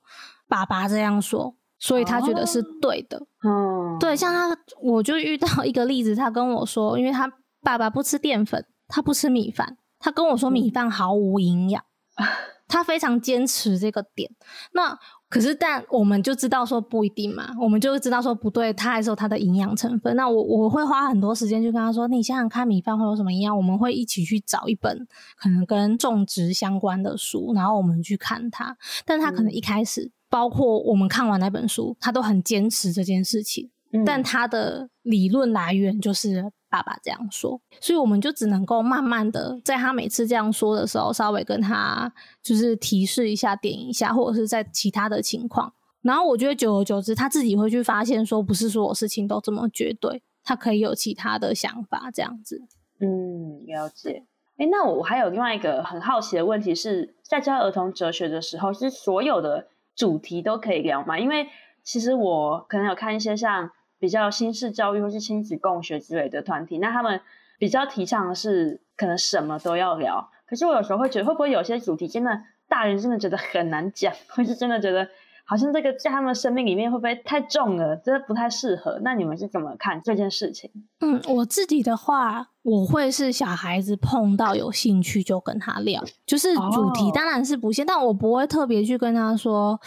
[0.47, 3.21] 爸爸这样说，所以他觉得是对的。
[3.43, 11.83] 嗯，对，像他，我就遇到一个例子，他跟我说，因为他爸爸不吃淀粉，他不吃米饭，他跟我说米饭毫无营养，
[12.15, 12.27] 嗯、
[12.67, 14.29] 他非常坚持这个点。
[14.73, 14.97] 那
[15.29, 20.15] 可是，但我们就知道说不一定嘛，我们就知道说不对，他还是有他的营养成分。
[20.15, 23.57] 那我我会花很多时间去跟他说，你想想看，米饭会有什么营养？
[23.57, 28.77] 我们会一起去找一本可能跟种植相关的书，然后我们去看它。
[29.05, 30.11] 但他可能一开始。
[30.33, 45.71] 嗯包括我们看完那本书，他都很坚持这件事情，嗯、但他的理论来源就是爸爸这样说，所以我们就只能够慢慢的在他每次这样说的时候，稍微跟他就是提示一下、点一下，或者是在其他的情况。
[46.01, 52.63] 然后我觉得久而久之，他自己会去发现说，不是所有事情都这么绝对，他可以有其他的想法，这样子。
[52.99, 54.23] 嗯，了解。
[54.57, 59.67] 哎，那我还有另外一个很好奇的问题是，在教儿童哲学的时候，是所有的。
[59.95, 61.19] 主题都可以聊嘛？
[61.19, 61.47] 因为
[61.83, 67.21] 其实我可能有看一些像比较新式教育或是亲子共学之类的团体，那他们
[67.57, 70.29] 比较提倡的是可能什么都要聊。
[70.45, 75.09] 可是我有时候会觉得，会不会有些主题真的大人真的觉得很难讲，或是真的觉得
[75.45, 78.99] 好像这个在他们生命里面会不会太重了，真的不太适合？
[79.03, 80.71] 那你们是怎么看这件事情？
[81.01, 89.79] 嗯，我自己的话，我会是小孩子碰到有兴趣就跟他聊，就是主题当然是不限，哦、但我不会特别去跟他说。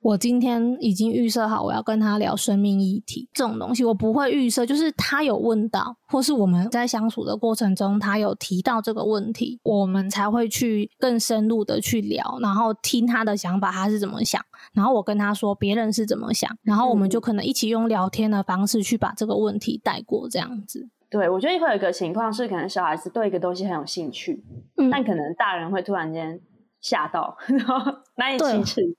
[0.00, 20.88] 我今天已经预设好，我要跟他聊生命议题这种东西，我不会预设，就是他有问到，或是我们在相处的过程中，他有提到这个问题，我们才会去更深入的去聊，然后听他的想法，他是怎么想，然后我跟他说别人是怎么想，然后我们就可能一起用聊天的方式去把这个问题带过，这样子。
[21.08, 24.44] 对，我觉得会有一个情况是，可能小孩子对一个东西很有兴趣，
[24.76, 26.40] 嗯，但可能大人会突然间
[26.80, 28.96] 吓到， 然后难以启齿。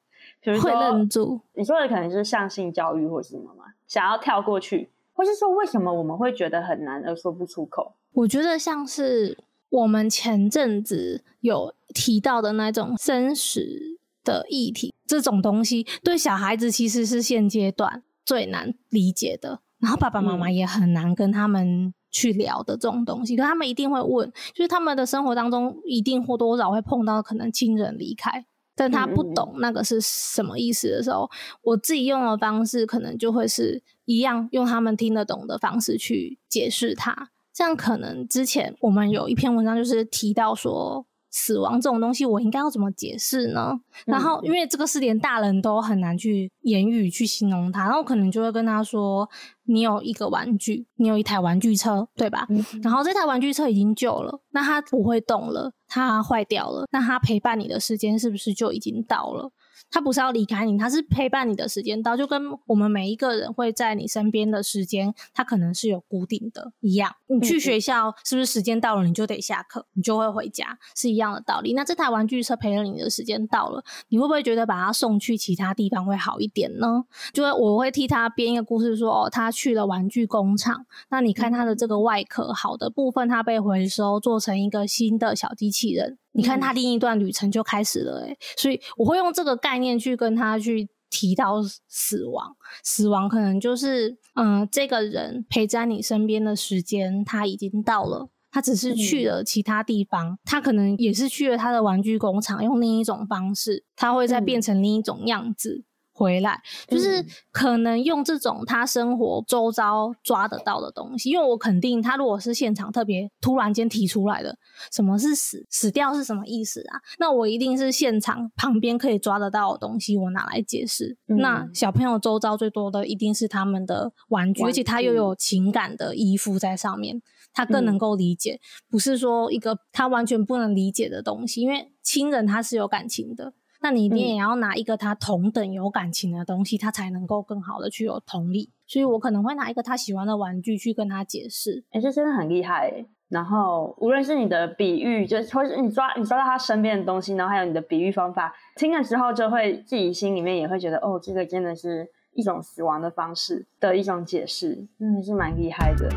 [0.62, 1.42] 会愣住。
[1.56, 3.66] 你说的可能是向性教育或什么吗？
[3.88, 7.94] 想要跳过去，或是说为什么我们会觉得很难而说不出口？
[8.14, 9.36] 我觉得像是
[9.70, 23.38] 我们前阵子有提到的那种生死的议题，这种东西对小孩子其实是现阶段最难理解的，然后爸爸妈妈也很难跟他们去聊的这种东西。
[23.38, 28.46] 可他们一定会问，就是他们的生活当中一定或多或少会碰到可能亲人离开。
[28.78, 31.30] 但他不懂那个是什么意思的时候，嗯、
[31.62, 37.30] 我自己用的方式可能就会是一样，用他们听得懂的方式去解释它。
[37.54, 41.06] 这样可能之前我们有一篇文章就是提到说，
[41.38, 43.78] 死亡这种东西，我应该要怎么解释呢？
[44.06, 49.30] 嗯、然后，因为这个是连大人都很难去言语去形容它，然后可能就会跟他说
[49.68, 52.46] ：“你有一个玩具，你有一台玩具车，对吧？
[52.50, 59.52] 嗯、然后这台玩具车已经旧了，那它不会动了，它坏掉了，那它陪伴你的时间是不是就已经到了？”
[59.90, 67.12] 他不是要离开你，他是陪伴你的时间到，就跟我们每一个人会在你身边的时间，他可能是有固定的一样。
[67.28, 71.74] 你去学校是不是时间到了你就得下课，你就会回家，是一样的道理。
[71.74, 77.04] 那这台玩具车陪了你的时间到了，你会不会觉得把它送去其他地方会好一点呢？
[77.34, 86.18] 就会我会替他编一个故事说，哦，他去了玩具工厂，那你看他的这个外壳好的部分，它被回收做成一个新的小机器人。
[86.36, 105.84] 你看他另一段旅程就开始了，欸，诶，所以我会用这个概念去跟他去提到死亡，死亡可能就是，嗯，这个人陪在你身边的时间他已经到了，他只是去了其他地方，嗯，他可能也是去了他的玩具工厂，用另一种方式，他会再变成另一种样子。
[105.84, 105.86] 嗯
[106.18, 114.58] 回来就是可能用这种他生活周遭抓得到的东西，因为我肯定他如果是现场特别突然间提出来的，
[114.94, 117.02] 什么是死死掉是什么意思啊？
[117.20, 121.18] 那我一定是现场旁边可以抓得到的东西，我拿来解释。
[121.28, 127.22] 嗯、那小朋友周遭最多的一定是他们的玩具，玩具，而且他又有情感的依附在上面，
[127.54, 133.52] 他更能够理解，嗯、不是说一个他完全不能理解的东西，因为亲人他是有感情的。
[133.82, 138.72] 那你一定也要拿一个他同等有感情的东西，嗯、他才能够更好的去有同理。
[138.88, 141.84] 所以我可能会拿一个他喜欢的玩具去跟他解释。
[141.92, 143.06] 哎、欸，这真的很厉害、欸。
[143.28, 156.08] 然后无论是你的比喻，就是或是你抓你抓到他身边的东西，然后还有你的比喻方法，听了之后就会自己心里面也会觉得，哦，这个真的是一种死亡的方式的一种解释，真的是蛮厉害的。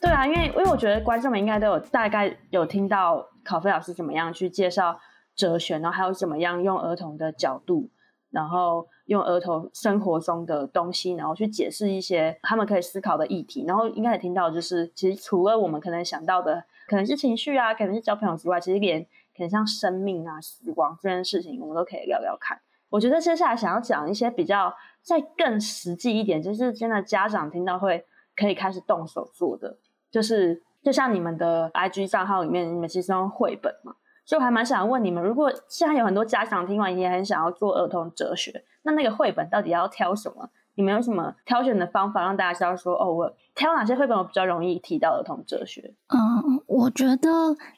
[0.00, 4.98] 对啊，因为因为我觉得观众们应该都有大概有听到考菲老师怎么样去介绍
[5.34, 7.90] 哲学，然后还有怎么样用儿童的角度，
[8.30, 13.64] 然后用儿童生活中的东西，然后去解释一些他们可以思考的议题。
[13.66, 22.60] 然后应该也听到，就是其实除了我们可能想到的，可能是情绪啊，可能是交朋友之外，其实连可能像生命啊、死亡这件事情，我们都可以聊聊看。
[22.90, 28.04] 我觉得接下来想要讲一些比较再更实际一点，就是真的家长听到会
[28.42, 29.78] 可以开始动手做的。
[30.10, 33.94] 就是就像你们的 IG 账号里面，你们其实用绘本嘛，
[34.26, 40.50] 所以我还蛮想问你们，如果现在有很多家长听完也很想要做儿童哲学，那那个绘本到底要挑什么？
[40.74, 45.94] 你们有什么挑选的方法让大家知道说，哦，我挑哪些绘本我比较容易提到儿童哲学？
[46.08, 47.28] 嗯，我觉得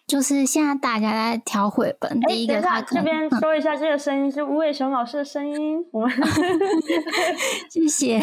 [0.06, 6.10] 就是现在大家在挑绘本，欸、第一个他这边说一下，这个声音是吴伟雄老师的声音，我们
[7.68, 8.22] 谢谢。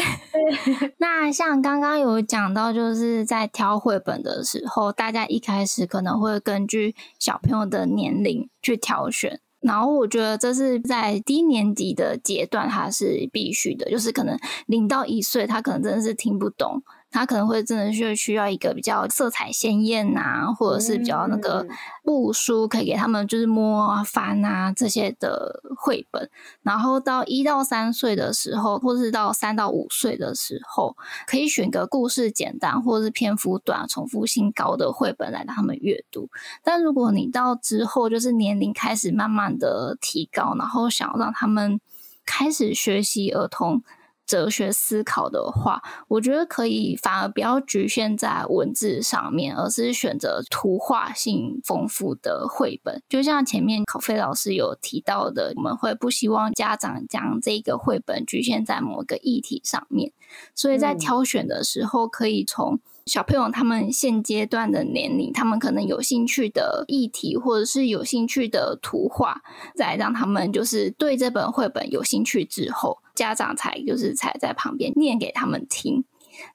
[0.97, 9.41] 那像刚刚有讲到，就是在挑绘本的时候，大家一开始可能会根据小朋友的年龄去挑选。
[9.61, 16.81] 然后我觉得这是在低年级的阶段，它是必须的，就是可能零到一岁，他可能真的是听不懂。
[17.11, 21.67] 他可能会真的是需要一个比较色彩鲜艳啊，或者是比较那个
[22.03, 26.29] 布书，可以给他们就是摸啊、翻啊这些的绘本。
[26.63, 30.95] 然后到一到三岁的时候，或是到三到五岁的时候，
[31.27, 36.29] 可以选个故事简单或者是篇幅短、重复性高的绘本来让他们阅读。
[36.63, 41.81] 但如果你到之后就是年龄开始慢慢的提高，然后想要让他们
[42.25, 43.83] 开始学习儿童。
[44.31, 53.03] 哲学思考的话，我觉得可以反而不要局限在文字上面，而是选择图画性丰富的绘本。
[53.09, 60.13] 就像前面考菲老师有提到的，我们会不希望家长将这个绘本局限在某个议题上面，
[60.55, 69.41] 所以在挑选的时候，可以从小朋友他们现阶段的年龄，他们可能有兴趣的议题，或者是有兴趣的图画，
[69.75, 76.03] 再让他们就是对这本绘本有兴趣之后，家长才就是才在旁边念给他们听，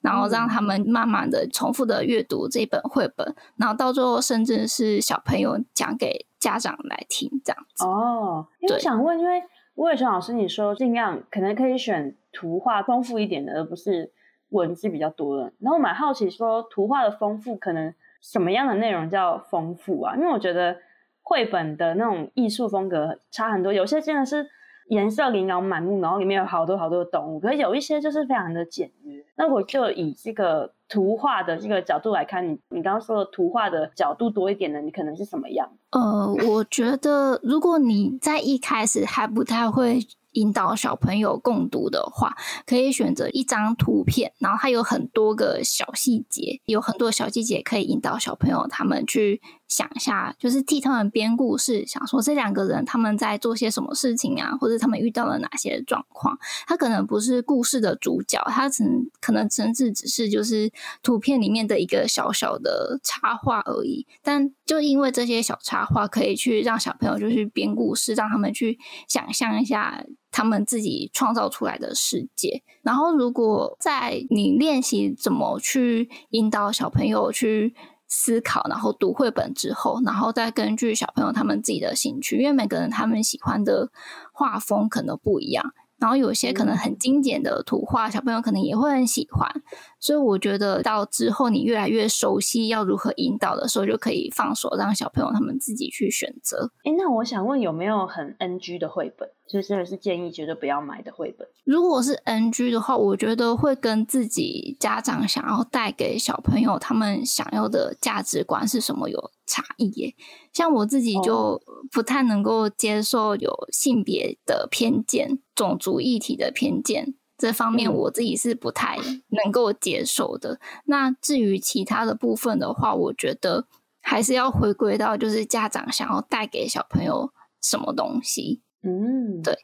[0.00, 7.84] 然后让他们慢慢的重复的阅读这本绘本，然后到最后甚至是小朋友讲给家长来听这样子。
[7.84, 9.42] 哦，因为我想问，因为
[9.74, 14.12] 魏伟雄老师你说尽量可能可以选图画丰富一点的，而不是。
[14.50, 20.14] 文字比较多的，然后我蛮好奇说图画的丰富，可能什么样的内容叫丰富啊？
[20.16, 20.76] 因为我觉得
[21.22, 24.48] 绘本的那种艺术风格差很多，有些真的是
[24.88, 29.24] 颜色琳琅满目，然后里面有好多好多的动物，可是有一些就是非常的简约。
[29.34, 35.68] 那我就以这个图画的这个角度来看，你你刚刚说的图画的角度多一点的，你可能是什么样？
[35.90, 39.98] 呃，我觉得如果你在一开始还不太会。
[40.36, 42.34] 引导小朋友共读的话，
[42.64, 56.38] 可以选择一张图片，然后它有很多个小细节，有很多小细节可以引导小朋友他们去想一下，就是替他们编故事，想说这两个人他们在做些什么事情啊，或者他们遇到了哪些状况。
[56.66, 58.84] 他可能不是故事的主角，他只
[59.20, 60.70] 可能甚至只是就是
[61.02, 64.06] 图片里面的一个小小的插画而已。
[64.22, 68.78] 但就因为这些小插画，可以去让小朋友就去编故事，让他们去
[69.08, 70.04] 想象一下。
[70.36, 72.62] 他们自己创造出来的世界。
[72.82, 77.74] 然后，如果在你练习怎么去引导小朋友去
[78.06, 83.90] 思考，然后读绘本之后，然后再根据小朋友他们自己的兴趣，因为每个人他们喜欢的
[84.30, 85.72] 画风可能不一样。
[85.98, 89.50] 然后有些可能很经典的图画，小朋友可能也会很喜欢，
[89.98, 96.70] 所以我觉得到之后你越来越熟悉要如何引导的时候，就可以放手让小朋友他们自己去选择。
[96.84, 101.48] 哎，那我想问有没有很 NG 的绘本，就真的是建议绝对不要买的绘本？
[101.64, 110.14] 如果是 NG 的话，我觉得会跟自己家长想要带给小朋友他们想要的价值观是什么有差异耶。
[110.52, 115.38] 像我自己就不太能够接受有性别的偏见。
[115.54, 120.54] 种族议题的偏见这方面，我自己是不太能够接受的。
[120.54, 120.60] 嗯。
[120.84, 123.66] 那至于其他的部分的话，我觉得
[124.02, 127.32] 还是要回归到就是家长想要带给小朋友
[127.62, 128.62] 什么东西。
[128.82, 129.54] 嗯，对，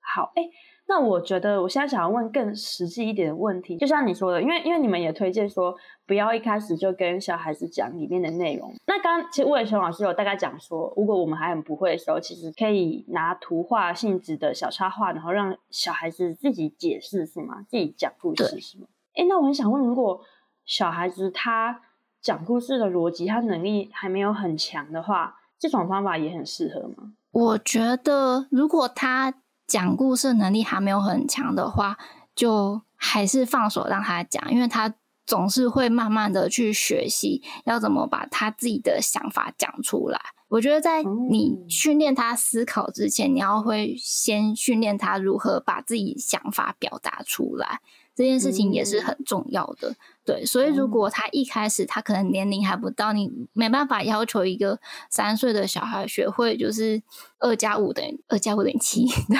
[0.00, 0.42] 好，哎。
[0.88, 5.76] 那我觉得，我现在想要问更实际一点的问题，就像你说的，因为因为你们也推荐说，
[6.06, 8.72] 不要一开始就跟小孩子讲里面的内容。
[8.86, 17.66] 那刚刚其实吴伟雄老师有大概讲说，如果我们还很不会的时候，其实可以拿图画性质的小插画，然后让小孩子自己解释，是吗？
[17.68, 18.86] 自己讲故事是吗？
[19.14, 20.18] 哎，那我很想问，如果
[20.64, 21.82] 小孩子他
[22.22, 27.12] 讲故事的逻辑，他能力还没有很强的话，这种方法也很适合吗？
[27.30, 29.34] 我觉得，如果他
[29.68, 31.96] 讲故事能力还没有很强的话，
[32.34, 34.92] 就还是放手让他讲，因为他
[35.26, 40.18] 总是会慢慢的去学习要怎么把他自己的想法讲出来。
[40.48, 47.80] 我觉得在你训练他思考之前，你要会先训练他如何把自己想法表达出来。
[48.18, 49.94] 这件事情也是很重要的，
[50.24, 57.00] 对，所以如果他一开始他可能年龄还不到，你没办法要求一个三岁的小孩学会就是
[57.38, 59.06] 二加五等于二加五等于七，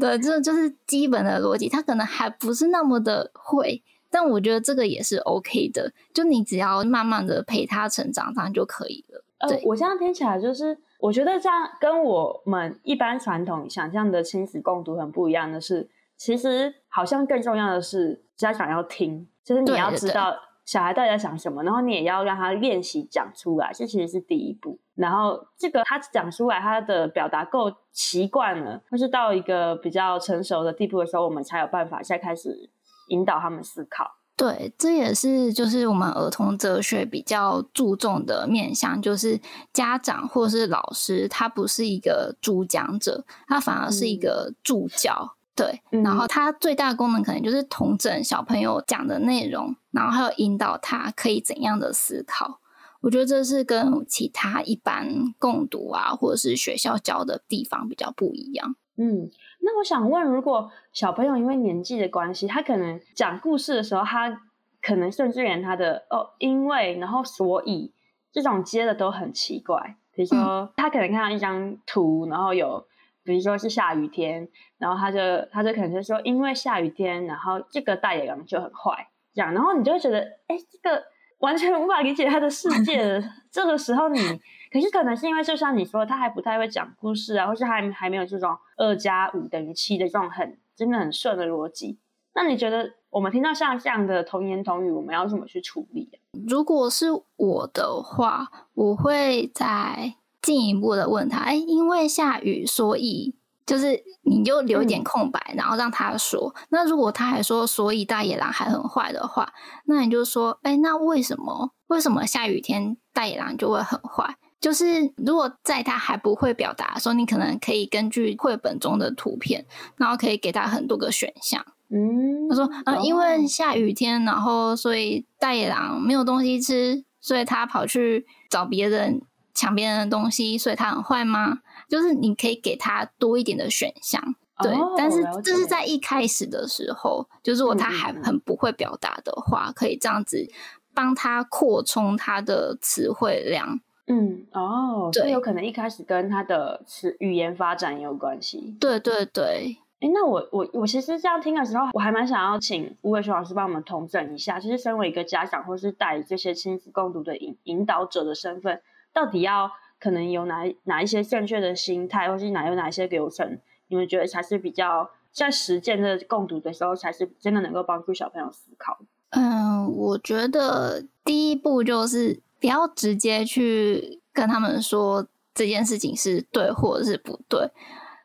[0.00, 9.22] 对对，这就是基本的逻辑，他可能还不是那么的会，但我觉得这个也是 OK 的，就你只要慢慢的陪他成长，这样就可以了。
[9.46, 15.90] 对，呃，我现在听起来就是，我觉得这样跟我们一般传统想象的亲子共读很不一样的是。
[16.22, 20.32] 其实好像更重要的是家长要听，就是你要知道
[20.64, 24.78] 小孩到底在想什么，然后你也要让他练习讲出来，这其实是第一步。
[24.94, 32.70] 然后这个他讲出来，他的表达够习惯了，或是到一个比较成熟的地步的时候，我们才有办法再开始
[33.08, 34.08] 引导他们思考。
[34.36, 39.40] 对，这也是就是我们儿童哲学比较注重的面向，就是
[39.72, 45.34] 家长或是老师，他不是一个主讲者，他反而是一个助教。
[45.34, 52.58] 嗯对，然后它最大的功能可能就是统整小朋友讲的内容，然后还有引导他可以怎样的思考。
[53.02, 58.76] 我觉得这是跟其他一般共读啊，或者是学校教的地方比较不一样。
[58.96, 59.28] 嗯，
[59.60, 64.40] 那我想问，如果小朋友因为年纪的关系，他可能讲故事的时候，他
[64.80, 67.92] 可能甚至连他的哦，因为然后所以
[68.32, 69.96] 这种接的都很奇怪。
[70.14, 72.86] 比如说，嗯、他可能看到一张图，然后有。
[73.24, 74.48] 比如说是下雨天，
[74.78, 75.18] 然后他就
[75.50, 81.02] 他就可能就说，因为下雨天，然后这个大野狼就很坏，这样，然后你就会觉得，哎，这个
[81.38, 84.40] 完全无法理解他的世界的 这个时候你，你
[84.72, 91.98] 可是可能是因为就像你说，他还不太会讲故事啊，或是还还没有这种二加五等于七的这种很真的很顺的逻辑。
[92.34, 96.16] 那你觉得我们听到像这样的童言童语，我们要怎么去处理啊？
[96.48, 97.06] 如果是
[97.36, 100.14] 我的话，我会在。
[100.42, 103.34] 进一步的问他，哎，因为下雨，所以
[103.64, 106.52] 就是你就留一点空白，嗯，然后让他说。
[106.70, 109.52] 那如果他还说，所以大野狼还很坏的话，
[109.86, 111.70] 那你就说，哎，那为什么？
[111.86, 114.36] 为什么下雨天大野狼就会很坏？
[114.60, 119.64] 就是如果在他还不会表达的时候，你可能可以根据绘本中的图片，
[119.96, 121.64] 然后可以给他很多个选项。
[121.90, 129.22] 嗯，他说，嗯，因为下雨天，然后所以大野狼没有东西吃，所以他跑去找别人。
[129.54, 131.58] 抢别人的东西，所以他很坏吗？
[131.88, 134.22] 就是你可以给他多一点的选项，
[134.62, 134.72] 对。
[134.72, 140.48] 哦、但是这是在一开始的时候，就是如果他还很不会表达的话，嗯、可以这样子
[140.94, 143.80] 帮他扩充他的词汇量。
[144.06, 148.76] 嗯，哦，对，有可能一开始跟他的词语言发展也有关系。
[148.80, 149.76] 对对对。
[150.00, 158.82] 哎，那我我我其实这样听的时候，我还蛮想要请吴伟雄老师帮我们统整一下，其实身为一个家长或是带这些亲子共读的引引导者的身份，
[159.12, 163.58] 到底要可能有哪哪一些正确的心态，或是哪有哪些流程，
[163.88, 168.98] 你们觉得才是比较在实践的共读的时候，才是真的能够帮助小朋友思考？
[169.30, 177.70] 嗯，我觉得第一步就是不要直接去跟他们说这件事情是对或者是不对。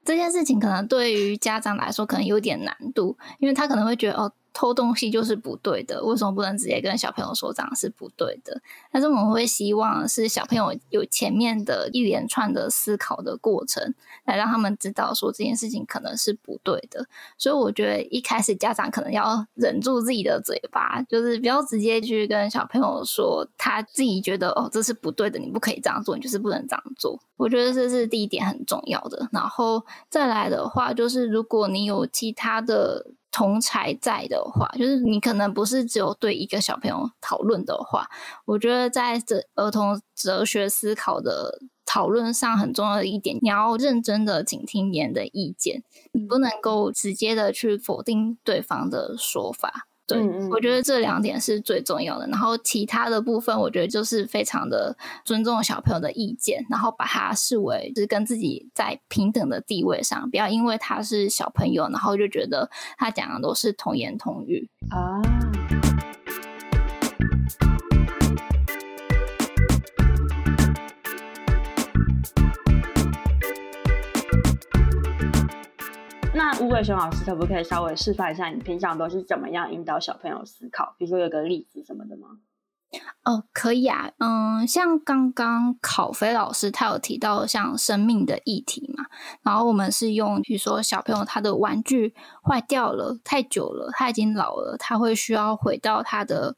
[0.03, 4.31] 这件事情可能对于家长来说可能有点难度，因为他可能会觉得哦。
[4.57, 8.59] 偷东西就是不对的，为什么不能直接跟小朋友说这样是不对的？
[8.91, 13.93] 但是我们会希望是小朋友有前面的一连串的思考的过程，
[14.25, 17.05] 来让他们知道说这件事情可能是不对的。
[17.37, 27.19] 所以我觉得一开始家长可能要忍住自己的嘴巴，就是不要直接去跟小朋友说他自己觉得哦，这是不对的，你不可以这样做，你就是不能这样做。
[27.35, 29.29] 我觉得这是第一点很重要的。
[29.31, 33.05] 然后再来的话，就是如果你有其他的。
[33.32, 38.09] 同才在的话，就是你可能不是只有对一个小朋友讨论的话，
[38.45, 49.88] 我觉得在这儿童哲学思考的讨论上很重要的一点，你要认真的倾听别人的意见，你不能够直接的去否定对方的说法。
[50.07, 52.25] 对，我觉得这两点是最重要的。
[52.27, 54.95] 然后其他的部分，我觉得就是非常的
[55.25, 65.21] 尊重小朋友的意见，然后把他视为就是跟自己在平等的地位上，不要因为他是小朋友，然后就觉得他讲的都是童言童语啊。
[76.38, 80.93] 那吴伟雄老师可不可以稍微示范一下，你平常都是怎么样引导小朋友思考？
[80.99, 82.27] 比如说有个例子什么的吗？
[83.23, 89.05] 哦，可以啊，嗯，像刚刚考飞老师他有提到像生命的议题嘛，
[89.41, 92.13] 然后我们是用，比如说小朋友他的玩具
[92.43, 96.55] 坏掉了太久了，他已经老了，他会需要回到他的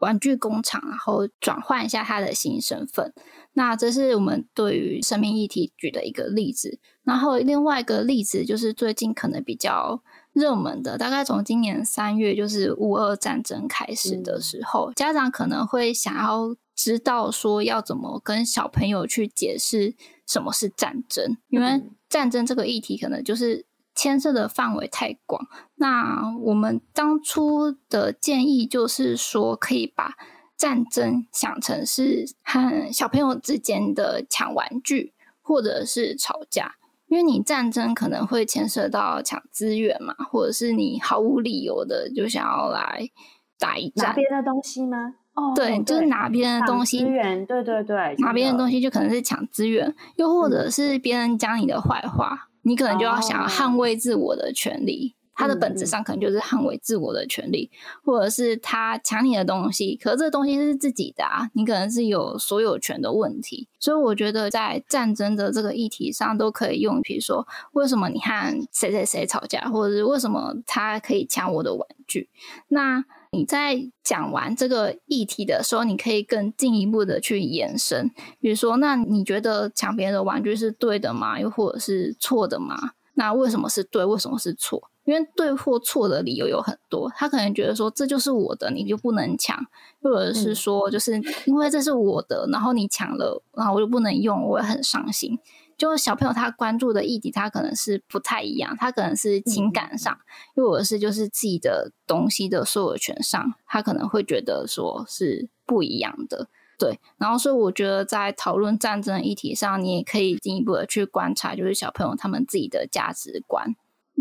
[0.00, 3.14] 玩具工厂，然后转换一下他的新身份。
[3.54, 6.78] 那这是我们对于生命议题举的一个例子。
[7.02, 10.02] 然后另外一个例子就是最近可能比较
[10.32, 19.94] 热门的，大概从今年三月就是乌俄战争开始的时候，嗯、家长可能会想要知道说要怎么跟小朋友去解释
[20.26, 25.46] 什么是战争，因为战争这个议题可能就是牵涉的范围太广。
[25.76, 30.16] 那我们当初的建议就是说，可以把
[30.56, 36.76] 战争想成是和小朋友之间的抢玩具或者是吵架。
[37.06, 43.08] 因为你战争可能会牵涉到抢资源嘛，或者是你毫无理由的就想要来
[43.56, 45.14] 打一战，拿别人的东西吗？
[45.34, 55.14] 哦，对，就是拿别人的东西，资源，对对对，拿别人的东西就可能是抢资源，又或者是别人讲你的坏话，嗯、你可能就要想要捍卫自我的权利。
[55.34, 63.68] 哦他的本质上可能就是捍卫自我的权利，嗯、或者是他抢你的东西，可是这个东西是自己的啊，你可能是有所有权的问题。
[63.80, 72.30] 所以我觉得在战争的这个议题上，都可以用，比如说为什么你和谁谁谁吵架，或者是为什么他可以抢我的玩具。
[72.68, 78.10] 那你在讲完这个议题的时候，你可以更进一步的去延伸，
[78.40, 81.40] 比如说，那你觉得抢别人的玩具是对的吗？
[81.40, 82.92] 又或者是错的吗？
[83.14, 84.04] 那为什么是对？
[84.04, 84.90] 为什么是错？
[85.04, 89.56] 因为对或错的理由有很多，他可能觉得说，这就是我的，你就不能抢，
[90.02, 95.38] 或者是说就是因为这是我的，然后你抢了，然后我就不能用，我也很伤心。
[95.76, 100.16] 就小朋友他关注的议题，他可能是不太一样，他可能是情感上，
[100.54, 106.48] 又或者是就是自己的东西的所有权上，他可能会觉得说是不一样的。
[106.78, 113.74] 对，然后所以我觉得在讨论战争议题上，你也可以进一步的去观察，就是小朋友他们自己的价值观。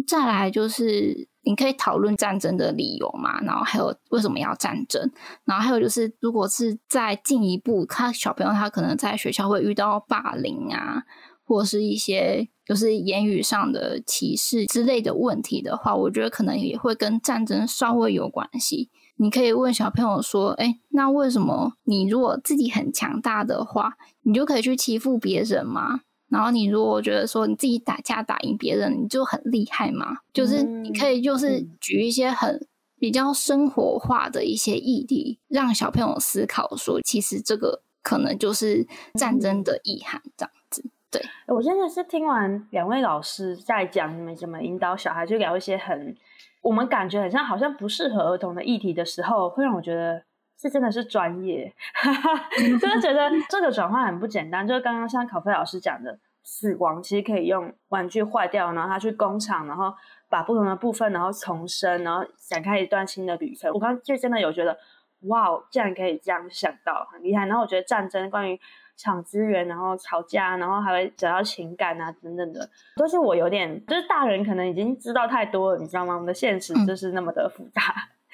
[0.07, 5.11] 再来就是你可以讨论战争的理由嘛，然后还有为什么要战争，
[5.45, 11.03] 然后还有就是如果是再进一步，他小朋友他可能在学校会遇到霸凌啊，
[11.45, 18.89] 或者是一些就是言语上的歧视之类的问题的话，我觉得可能也会跟战争稍微有关系。
[19.17, 26.01] 你可以问小朋友说：“哎，那为什么你如果自己很强大的话，你就可以去欺负别人吗？”
[26.33, 30.17] 然后你如果觉得说你自己打架打赢别人，你就很厉害嘛？
[30.33, 32.59] 就是你可以就是举一些很
[32.99, 38.87] 比较生活化的一些议题，让小朋友思考说，其实这个可能就是
[39.19, 40.83] 战争的意涵，这样子。
[41.11, 46.17] 对，我真的是听完两位老师在讲你们怎么引导小孩去聊一些很
[46.63, 50.23] 我们感觉很像好像不适合儿童的议题的时候，会让我觉得。
[50.63, 51.69] 这真的是专业，
[52.79, 54.65] 就是觉得这个转换很不简单。
[54.65, 59.93] 就是刚刚像考菲老师讲的，死亡其实可以用玩具坏掉，然后他去工厂，然后
[60.29, 63.69] 把不同的部分然后重生，然后展开一段新的旅程。
[63.73, 64.77] 我刚刚就真的有觉得，
[65.23, 67.45] 哇，竟然可以这样想到，很厉害。
[67.45, 68.57] 然后我觉得战争关于
[68.95, 76.13] 抢资源，然后吵架，然后还会讲到情感啊等等的，都是我有点就是大人可能已经知道太多了，你知道吗？
[76.13, 77.81] 我们的现实就是那么的复杂，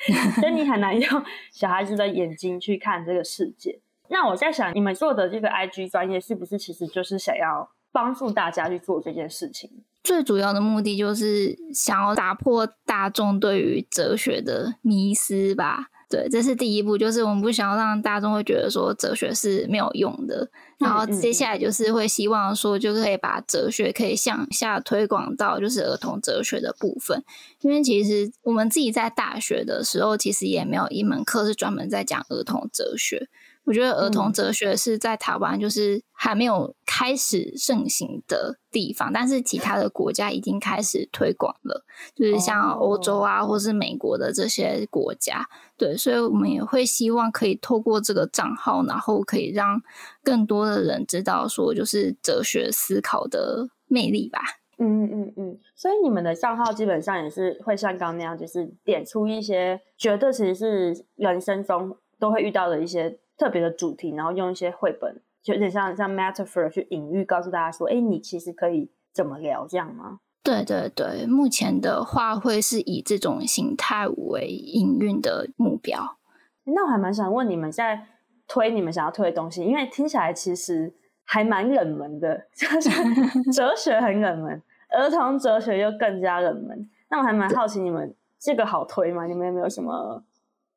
[0.40, 3.80] 所以你很难用小孩子的眼睛去看这个世界。
[4.10, 9.70] 那我在想，你们做的这个 IG 专业是不是其实就是想要帮助大家去做这件事情？
[10.02, 15.90] 最主要的目的就是想要打破大众对于哲学的迷思吧。
[16.10, 20.50] 对，这是第一步，就是我们不想要让大众会觉得说哲学是没有用的。
[20.80, 27.24] 然后接下来就是会希望说，就是可以把哲学可以向下推广到就是儿童哲学的部分。
[27.62, 33.30] 因为其实我们自己在大学的时候，其实也没有一门课是专门在讲儿童哲学。
[33.70, 45.48] 我觉得儿童哲学是在台湾就是还没有开始盛行的地方，但是其他的国家已经开始推广了，就是像欧洲啊，或是美国的这些国家，
[45.78, 49.80] 对，所以我们也会希望可以透过这个账号，然后可以让
[50.24, 54.40] 更多的人知道说，就是哲学思考的魅力吧。
[54.80, 63.20] 嗯嗯嗯，所以你们的账号基本上也是会像刚刚那样，就是点出一些觉得其实是人生中都会遇到的一些。
[63.40, 76.18] 特别的主题，然后用一些绘本，就有点像像 metaphor 去隐喻，告诉大家说：“哎，你其实可以怎么聊这样吗？”对对对，目前的话会是以这种形态为营运的目标。
[76.66, 78.06] 那我还蛮想问你们，在
[78.48, 82.90] 推你们想要推的东西，因为听起来其实还蛮冷门的， 就是
[83.52, 86.90] 哲学很冷门，儿童哲学又更加冷门。
[87.10, 89.26] 那我还蛮好奇，你们这个好推吗？
[89.26, 90.24] 你们有没有什么？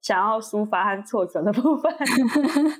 [0.02, 1.96] 想要抒发和挫折的部分，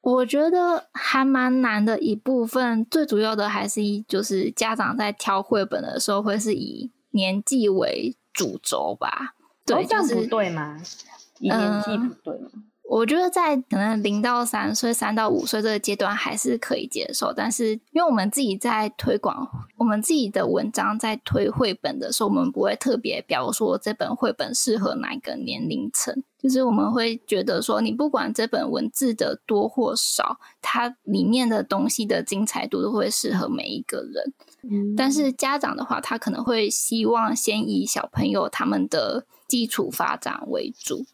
[0.00, 2.84] 我觉得还蛮难的一部分。
[2.86, 9.34] 最主要的还是以就是家长在挑绘本的时候，会是以年纪为主轴吧？
[9.66, 10.80] 对，这样不对吗？
[11.40, 12.48] 以年纪不对吗？
[12.54, 34.34] 嗯我觉得在可能零到三岁、三到五岁这个阶段还是可以接受，但是因为我们自己在推广我们自己的文章，在推绘本的时候，我们不会特别标说这本绘本适合哪个年龄层，就是我们会觉得说，你不管这本文字的多或少，它里面的东西的精彩度都会适合每一个人。
[34.70, 41.04] 嗯，但是家长的话，他可能会希望先以小朋友他们的基础发展为主。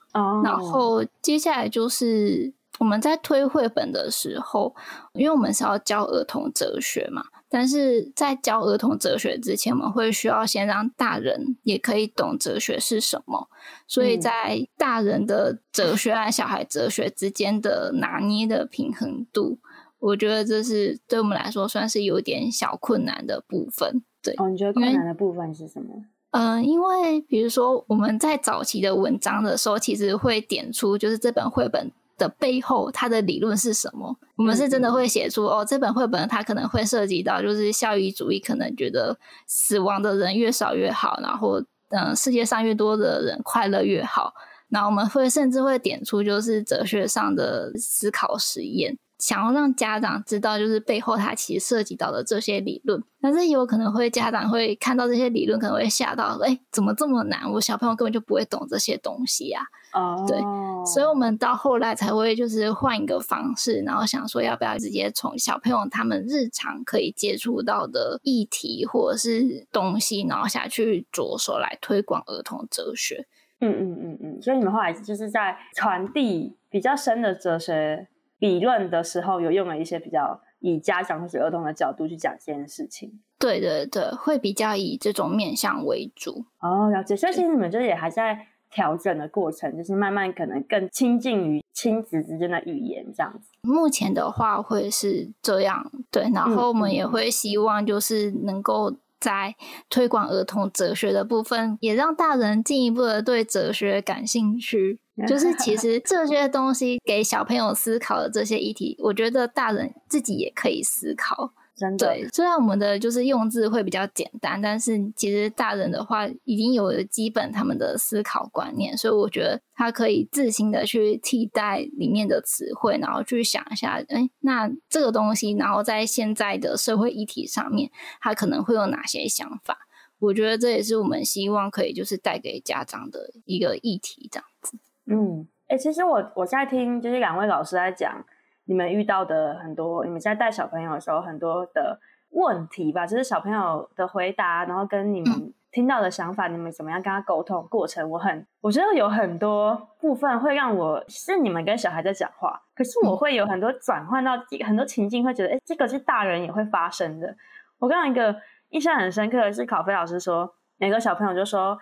[0.45, 4.73] 然后接下来就是我们在推绘本的时候，
[5.15, 13.49] 因为我们是要教儿童哲学嘛，但是在教儿童哲学之前，我们会需要先让大人也可以懂哲学是什么。
[13.89, 19.59] 所以在大人的哲学和小孩哲学之间的拿捏的平衡度，
[19.99, 24.05] 我觉得这是对我们来说算是有点小困难的部分。
[24.23, 26.05] 对，哦，你觉得困难的部分是什么？
[26.31, 34.17] 嗯、呃，因为比如说我们在早期的文章的时候，其实会点出就是这本绘本的背后它的理论是什么。
[34.37, 41.61] 我们是真的会写出哦，这本绘本它可能会涉及到就是效益主义，可能觉得死亡的人越少越好，然后
[41.91, 44.33] 嗯、呃，世界上越多的人快乐越好。
[44.69, 48.99] 然后我们会甚至会点出就是哲学上的思考实验。
[49.19, 57.51] 想要让家长知道，就是背后它其实涉及到的这些理论，但是有可能会家长会看到这些理论，可能会吓到，哎，怎么这么难？
[57.53, 59.61] 我小朋友根本就不会懂这些东西呀。
[59.93, 60.39] 哦，对，
[60.87, 73.27] 所以我们到后来才会就是换一个方式，然后想说要不要直接从小朋友他们日常可以接触到的议题或者是东西，然后下去着手来推广儿童哲学。
[73.61, 78.07] 嗯嗯嗯嗯，所以你们后来就是在传递比较深的哲学。
[78.39, 83.21] 理论的时候有用了一些比较以家长或是儿童的角度去讲这件事情。
[83.39, 86.45] 对对对，会比较以这种面向为主。
[86.61, 87.15] 哦，了解。
[87.15, 93.51] 所以其实你们就是也还在调整的过程，就是慢慢可能更亲近于亲子之间的语言这样子。
[93.63, 96.29] 目前的话会是这样，对。
[96.35, 99.55] 然后我们也会希望就是能够在
[99.91, 105.01] 推广儿童哲学的部分，也让大人进一步的对哲学感兴趣。
[105.27, 111.53] 就是其实这些东西给小朋友思考的这些议题，我觉得大人自己也可以思考。
[111.79, 112.07] 真的。
[112.07, 129.79] 对，虽然我们的就是用字会比较简单，但是其实大人的话已经有了基本他们的思考观念，所以我觉得他可以自行的去替代里面的词汇，然后去想一下，哎，那这个东西，然后在现在的社会议题上面，他可能会有哪些想法？
[130.19, 134.77] 我觉得这也是我们希望可以就是带给家长的一个议题，这样子。
[135.07, 138.25] 嗯，哎、欸，其实我我在听，就是两位老师在讲
[138.69, 141.99] 你们遇到的很多，你们在带小朋友的时候很多的
[142.33, 154.33] 问题吧，就是小朋友的回答，然后跟你们听到的想法，你们怎么样跟他沟通过程，我很我觉得有很多部分会让我是你们跟小孩在讲话，可是我会有很多转换到
[154.67, 157.35] 很多情境，会觉得哎，这个是大人也会发生的。
[157.79, 158.37] 我刚刚一个
[158.69, 161.79] 印象很深刻的是考菲老师说，每个小朋友就说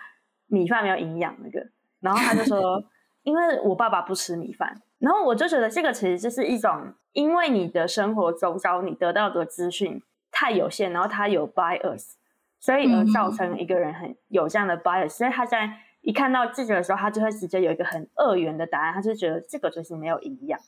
[0.46, 1.66] 米饭没有营养那个，
[1.98, 2.80] 然后他就说，
[3.24, 4.80] 因为我爸爸不吃米饭。
[4.98, 12.14] 然后我就觉得这个其实就是一种，因为你的生活周遭你得到的资讯太有限，然后他有 bias，
[12.58, 15.70] 所以而造成一个人很有这样的 bias，所以他在
[16.00, 20.58] 一看到这个的时候，他就会直接有一个很二元的答案，他就觉得这个就是没有营养。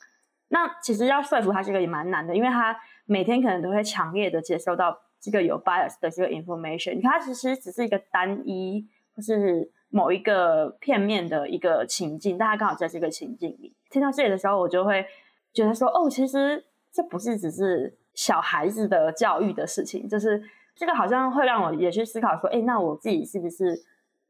[0.49, 13.74] 那其实要说服他这个也蛮难的，因为他每天可能都会强烈的接收到这个有 bias 的这个 information，你看他其实只是一个单一或是某一个片面的一个情境，但他刚好在这个情境里。
[13.91, 15.05] 听到这里的时候，我就会
[15.53, 20.43] 觉得说，哦，其实这不是只是小孩子的教育的事情，就是
[20.74, 23.78] 这个好像会让我也去思考说，哎，那我自己是不是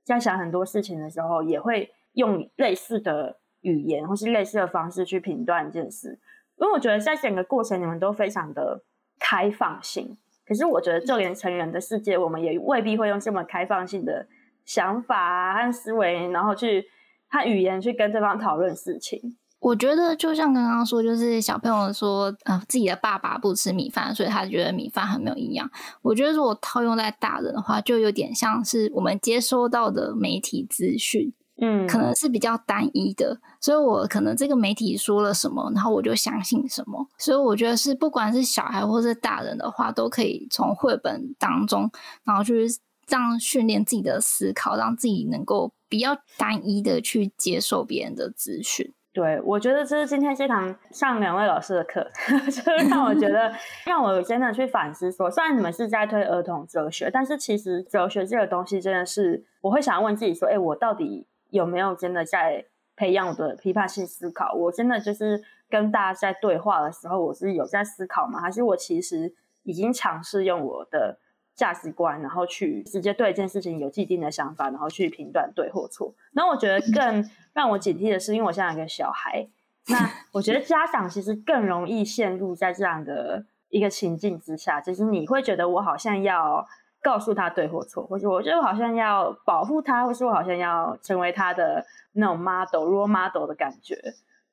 [0.04, 6.18] 在想很多事情的时候，也会用类似的语言或是类似的方式去评断一件事？
[6.56, 8.82] 因为我觉得在整个过程，你们都非常的
[9.18, 14.26] 开放性，可是我觉得就连成人的世界，我们也未必会用这么开放性的
[14.64, 16.84] 想法和思维，然后去
[17.28, 19.36] 和语言去跟对方讨论事情。
[19.60, 25.68] 我觉得就像刚刚说，就是小朋友说，呃，自己的爸爸不吃米饭，所以他觉得米饭很没有营养。
[26.00, 37.08] 我觉得如果套用在大人的话，就有点像是我们接收到的媒体资讯，嗯，可能是比较单一的，所以我可能这个媒体说了什么，然后我就相信什么。
[37.18, 41.90] 所以我觉得是不管是小孩或是大人的话，都可以从绘本当中，
[42.22, 42.68] 然后去
[43.08, 48.92] 这样训练自己的思考，让自己能够比较单一的去接受别人的资讯。
[49.12, 52.08] 对，我觉得这是今天这堂上两位老师的课，
[52.46, 53.52] 就是让我觉得
[53.84, 64.52] 让我真的去反思说，虽然你们是在推儿童哲学，但是其实哲学这个东西真的是，我会想要问自己说，哎，我到底有没有真的在培养我的批判性思考？
[64.54, 68.40] 我真的就是跟大家在对话的时候，我是有在思考吗？
[68.40, 69.34] 还是我其实
[69.64, 71.18] 已经尝试用我的
[71.58, 76.14] 价值观，然后去直接对一件事情有既定的想法，然后去评断对或错？
[76.32, 77.28] 然后我觉得更。
[77.54, 79.44] 让我警惕的是，因为我现在有个小孩，
[79.88, 79.98] 那
[80.30, 86.64] 我觉得家长其实更容易陷入在这样的一个情境之下，就是你会觉得我好像要
[87.02, 93.96] 告诉他对或错，或者我觉得我好像要保护他，或是我好像要成为他的那种 model、role model 的感觉，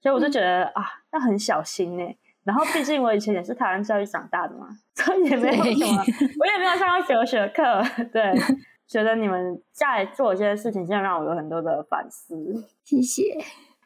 [0.02, 2.18] 所以我就觉得、嗯、啊，要很小心呢。
[2.46, 6.04] 然后毕竟我以前也是台湾教育长大的嘛，所以也没有什么，
[6.40, 7.84] 我也没有上过哲学课，
[8.14, 8.34] 对。
[8.88, 12.36] 觉得你们在做这些事情，真的让我有很多的反思。
[12.84, 13.24] 谢谢。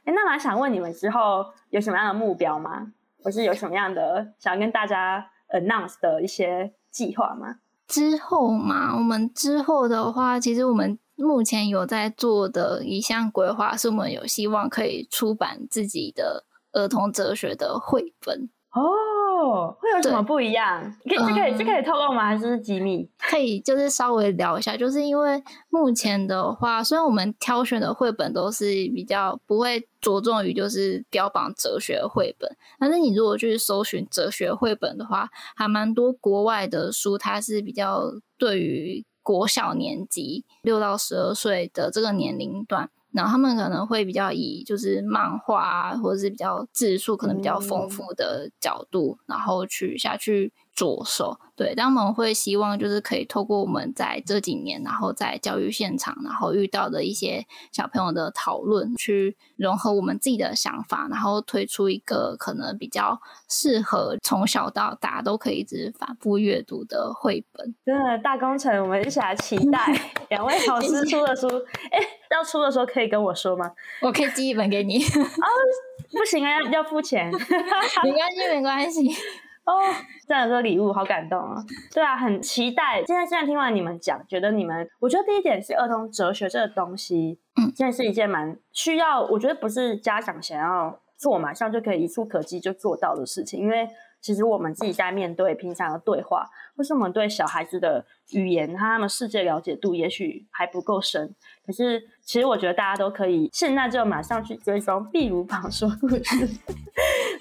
[0.03, 2.91] 哎，那蛮想问你们之后有什么样的目标吗？
[3.23, 7.59] 或是有什么样的想跟大家 announce 的一些计划吗？
[7.87, 16.43] 之后嘛，我们之后的话，其实我们目前有在做的一项规划，是我们有希望可以出版自己的
[16.73, 18.49] 儿童哲学的绘本。
[18.71, 20.95] 哦，会有什么不一样？
[21.03, 22.25] 可以，这可以，这可以透露吗？
[22.27, 23.09] 还是机密？
[23.17, 24.77] 可以，就是稍微聊一下。
[24.77, 38.03] 就是因为目前的话，虽然我们挑选的绘本都是比较不会着重于就是标榜哲学绘本，但是你如果去搜寻哲学绘本的话，还蛮多国外的书，它是比较
[38.37, 42.91] 对于国小年级六到十二岁的这个年龄段。
[43.11, 51.37] 然后他们可能会比较以就是漫画啊，或者是比较字数可能比较丰富的角度，嗯、然后去下去着手。
[51.55, 63.19] 对，但我们会希望就是可以透过我们在这几年，然后在教育现场，然后遇到的一些小朋友的讨论，去融合我们自己的想法，然后推出一个可能比较
[63.49, 67.75] 适合从小到大都可以一直反复阅读的绘本。
[67.85, 69.85] 真的大工程，我们一起来期待
[70.29, 71.45] 两位老师出的书。
[71.91, 71.99] 哎，
[72.31, 73.69] 要出的时候可以跟我说吗？
[74.01, 75.03] 我可以寄一本给你。
[75.03, 75.47] 哦，
[76.13, 77.29] 不行啊，要要付钱。
[77.29, 79.11] 没关系，没关系。
[79.69, 79.93] 哦，
[80.27, 81.63] 这样个礼物好感动啊！
[81.93, 83.03] 对啊，很期待。
[83.05, 93.87] 现在现在听完你们讲，觉得你们，我觉得第一点是儿童哲学这个东西，嗯，现在是一件蛮需要，我觉得不是家长想要做马上就可以一触可及就做到的事情，因为
[94.21, 96.45] 其实我们自己在面对平常的对话，
[96.75, 101.33] 或是我们对小孩子的语言，他们世界了解度也许还不够深。
[101.65, 106.49] 可是，其实我觉得大家都可以现在就马上去追踪“壁炉旁说故事”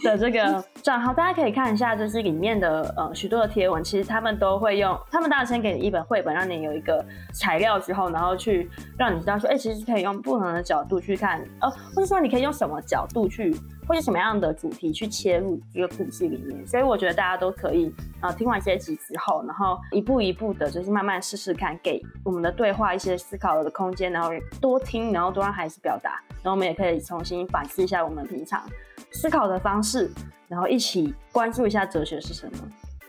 [0.04, 13.56] 的这个账号，大家可以看一下，就是里面的呃许多的贴文，其实他们都会用，他们当然先给你一本绘本，让你有一个材料之后，然后去让你知道说，哎、其实可以用不同的角度去看，呃，或者说你可以用什么角度去
[13.88, 16.64] 会是什么样的主题去切入这个故事里面。
[16.66, 24.28] 所以我觉得大家都可以、呃，听完这些集之后，然后一步一步的，就是慢慢试试看，给我们的对话一些思考的空间，然后
[24.60, 28.62] 多听，然后多让孩子表达，然后我们也可以重新反思一下我们平常
[29.10, 30.10] 思考的方式，
[30.48, 32.58] 然后一起关注一下哲学是什么。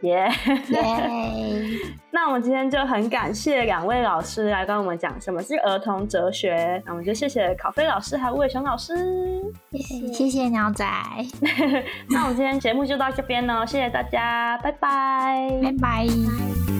[0.01, 0.29] 耶、
[2.11, 6.81] 那我们今天就很感谢两位老师来跟我们讲什么是儿童哲学。
[6.85, 8.93] 那我们就谢谢考菲老师还有吴伟雄老师。
[9.71, 10.13] Yeah.
[10.13, 10.85] 谢谢鸟仔。
[12.09, 16.78] 那我们今天节目就到这边喽，谢谢大家，拜拜，拜拜。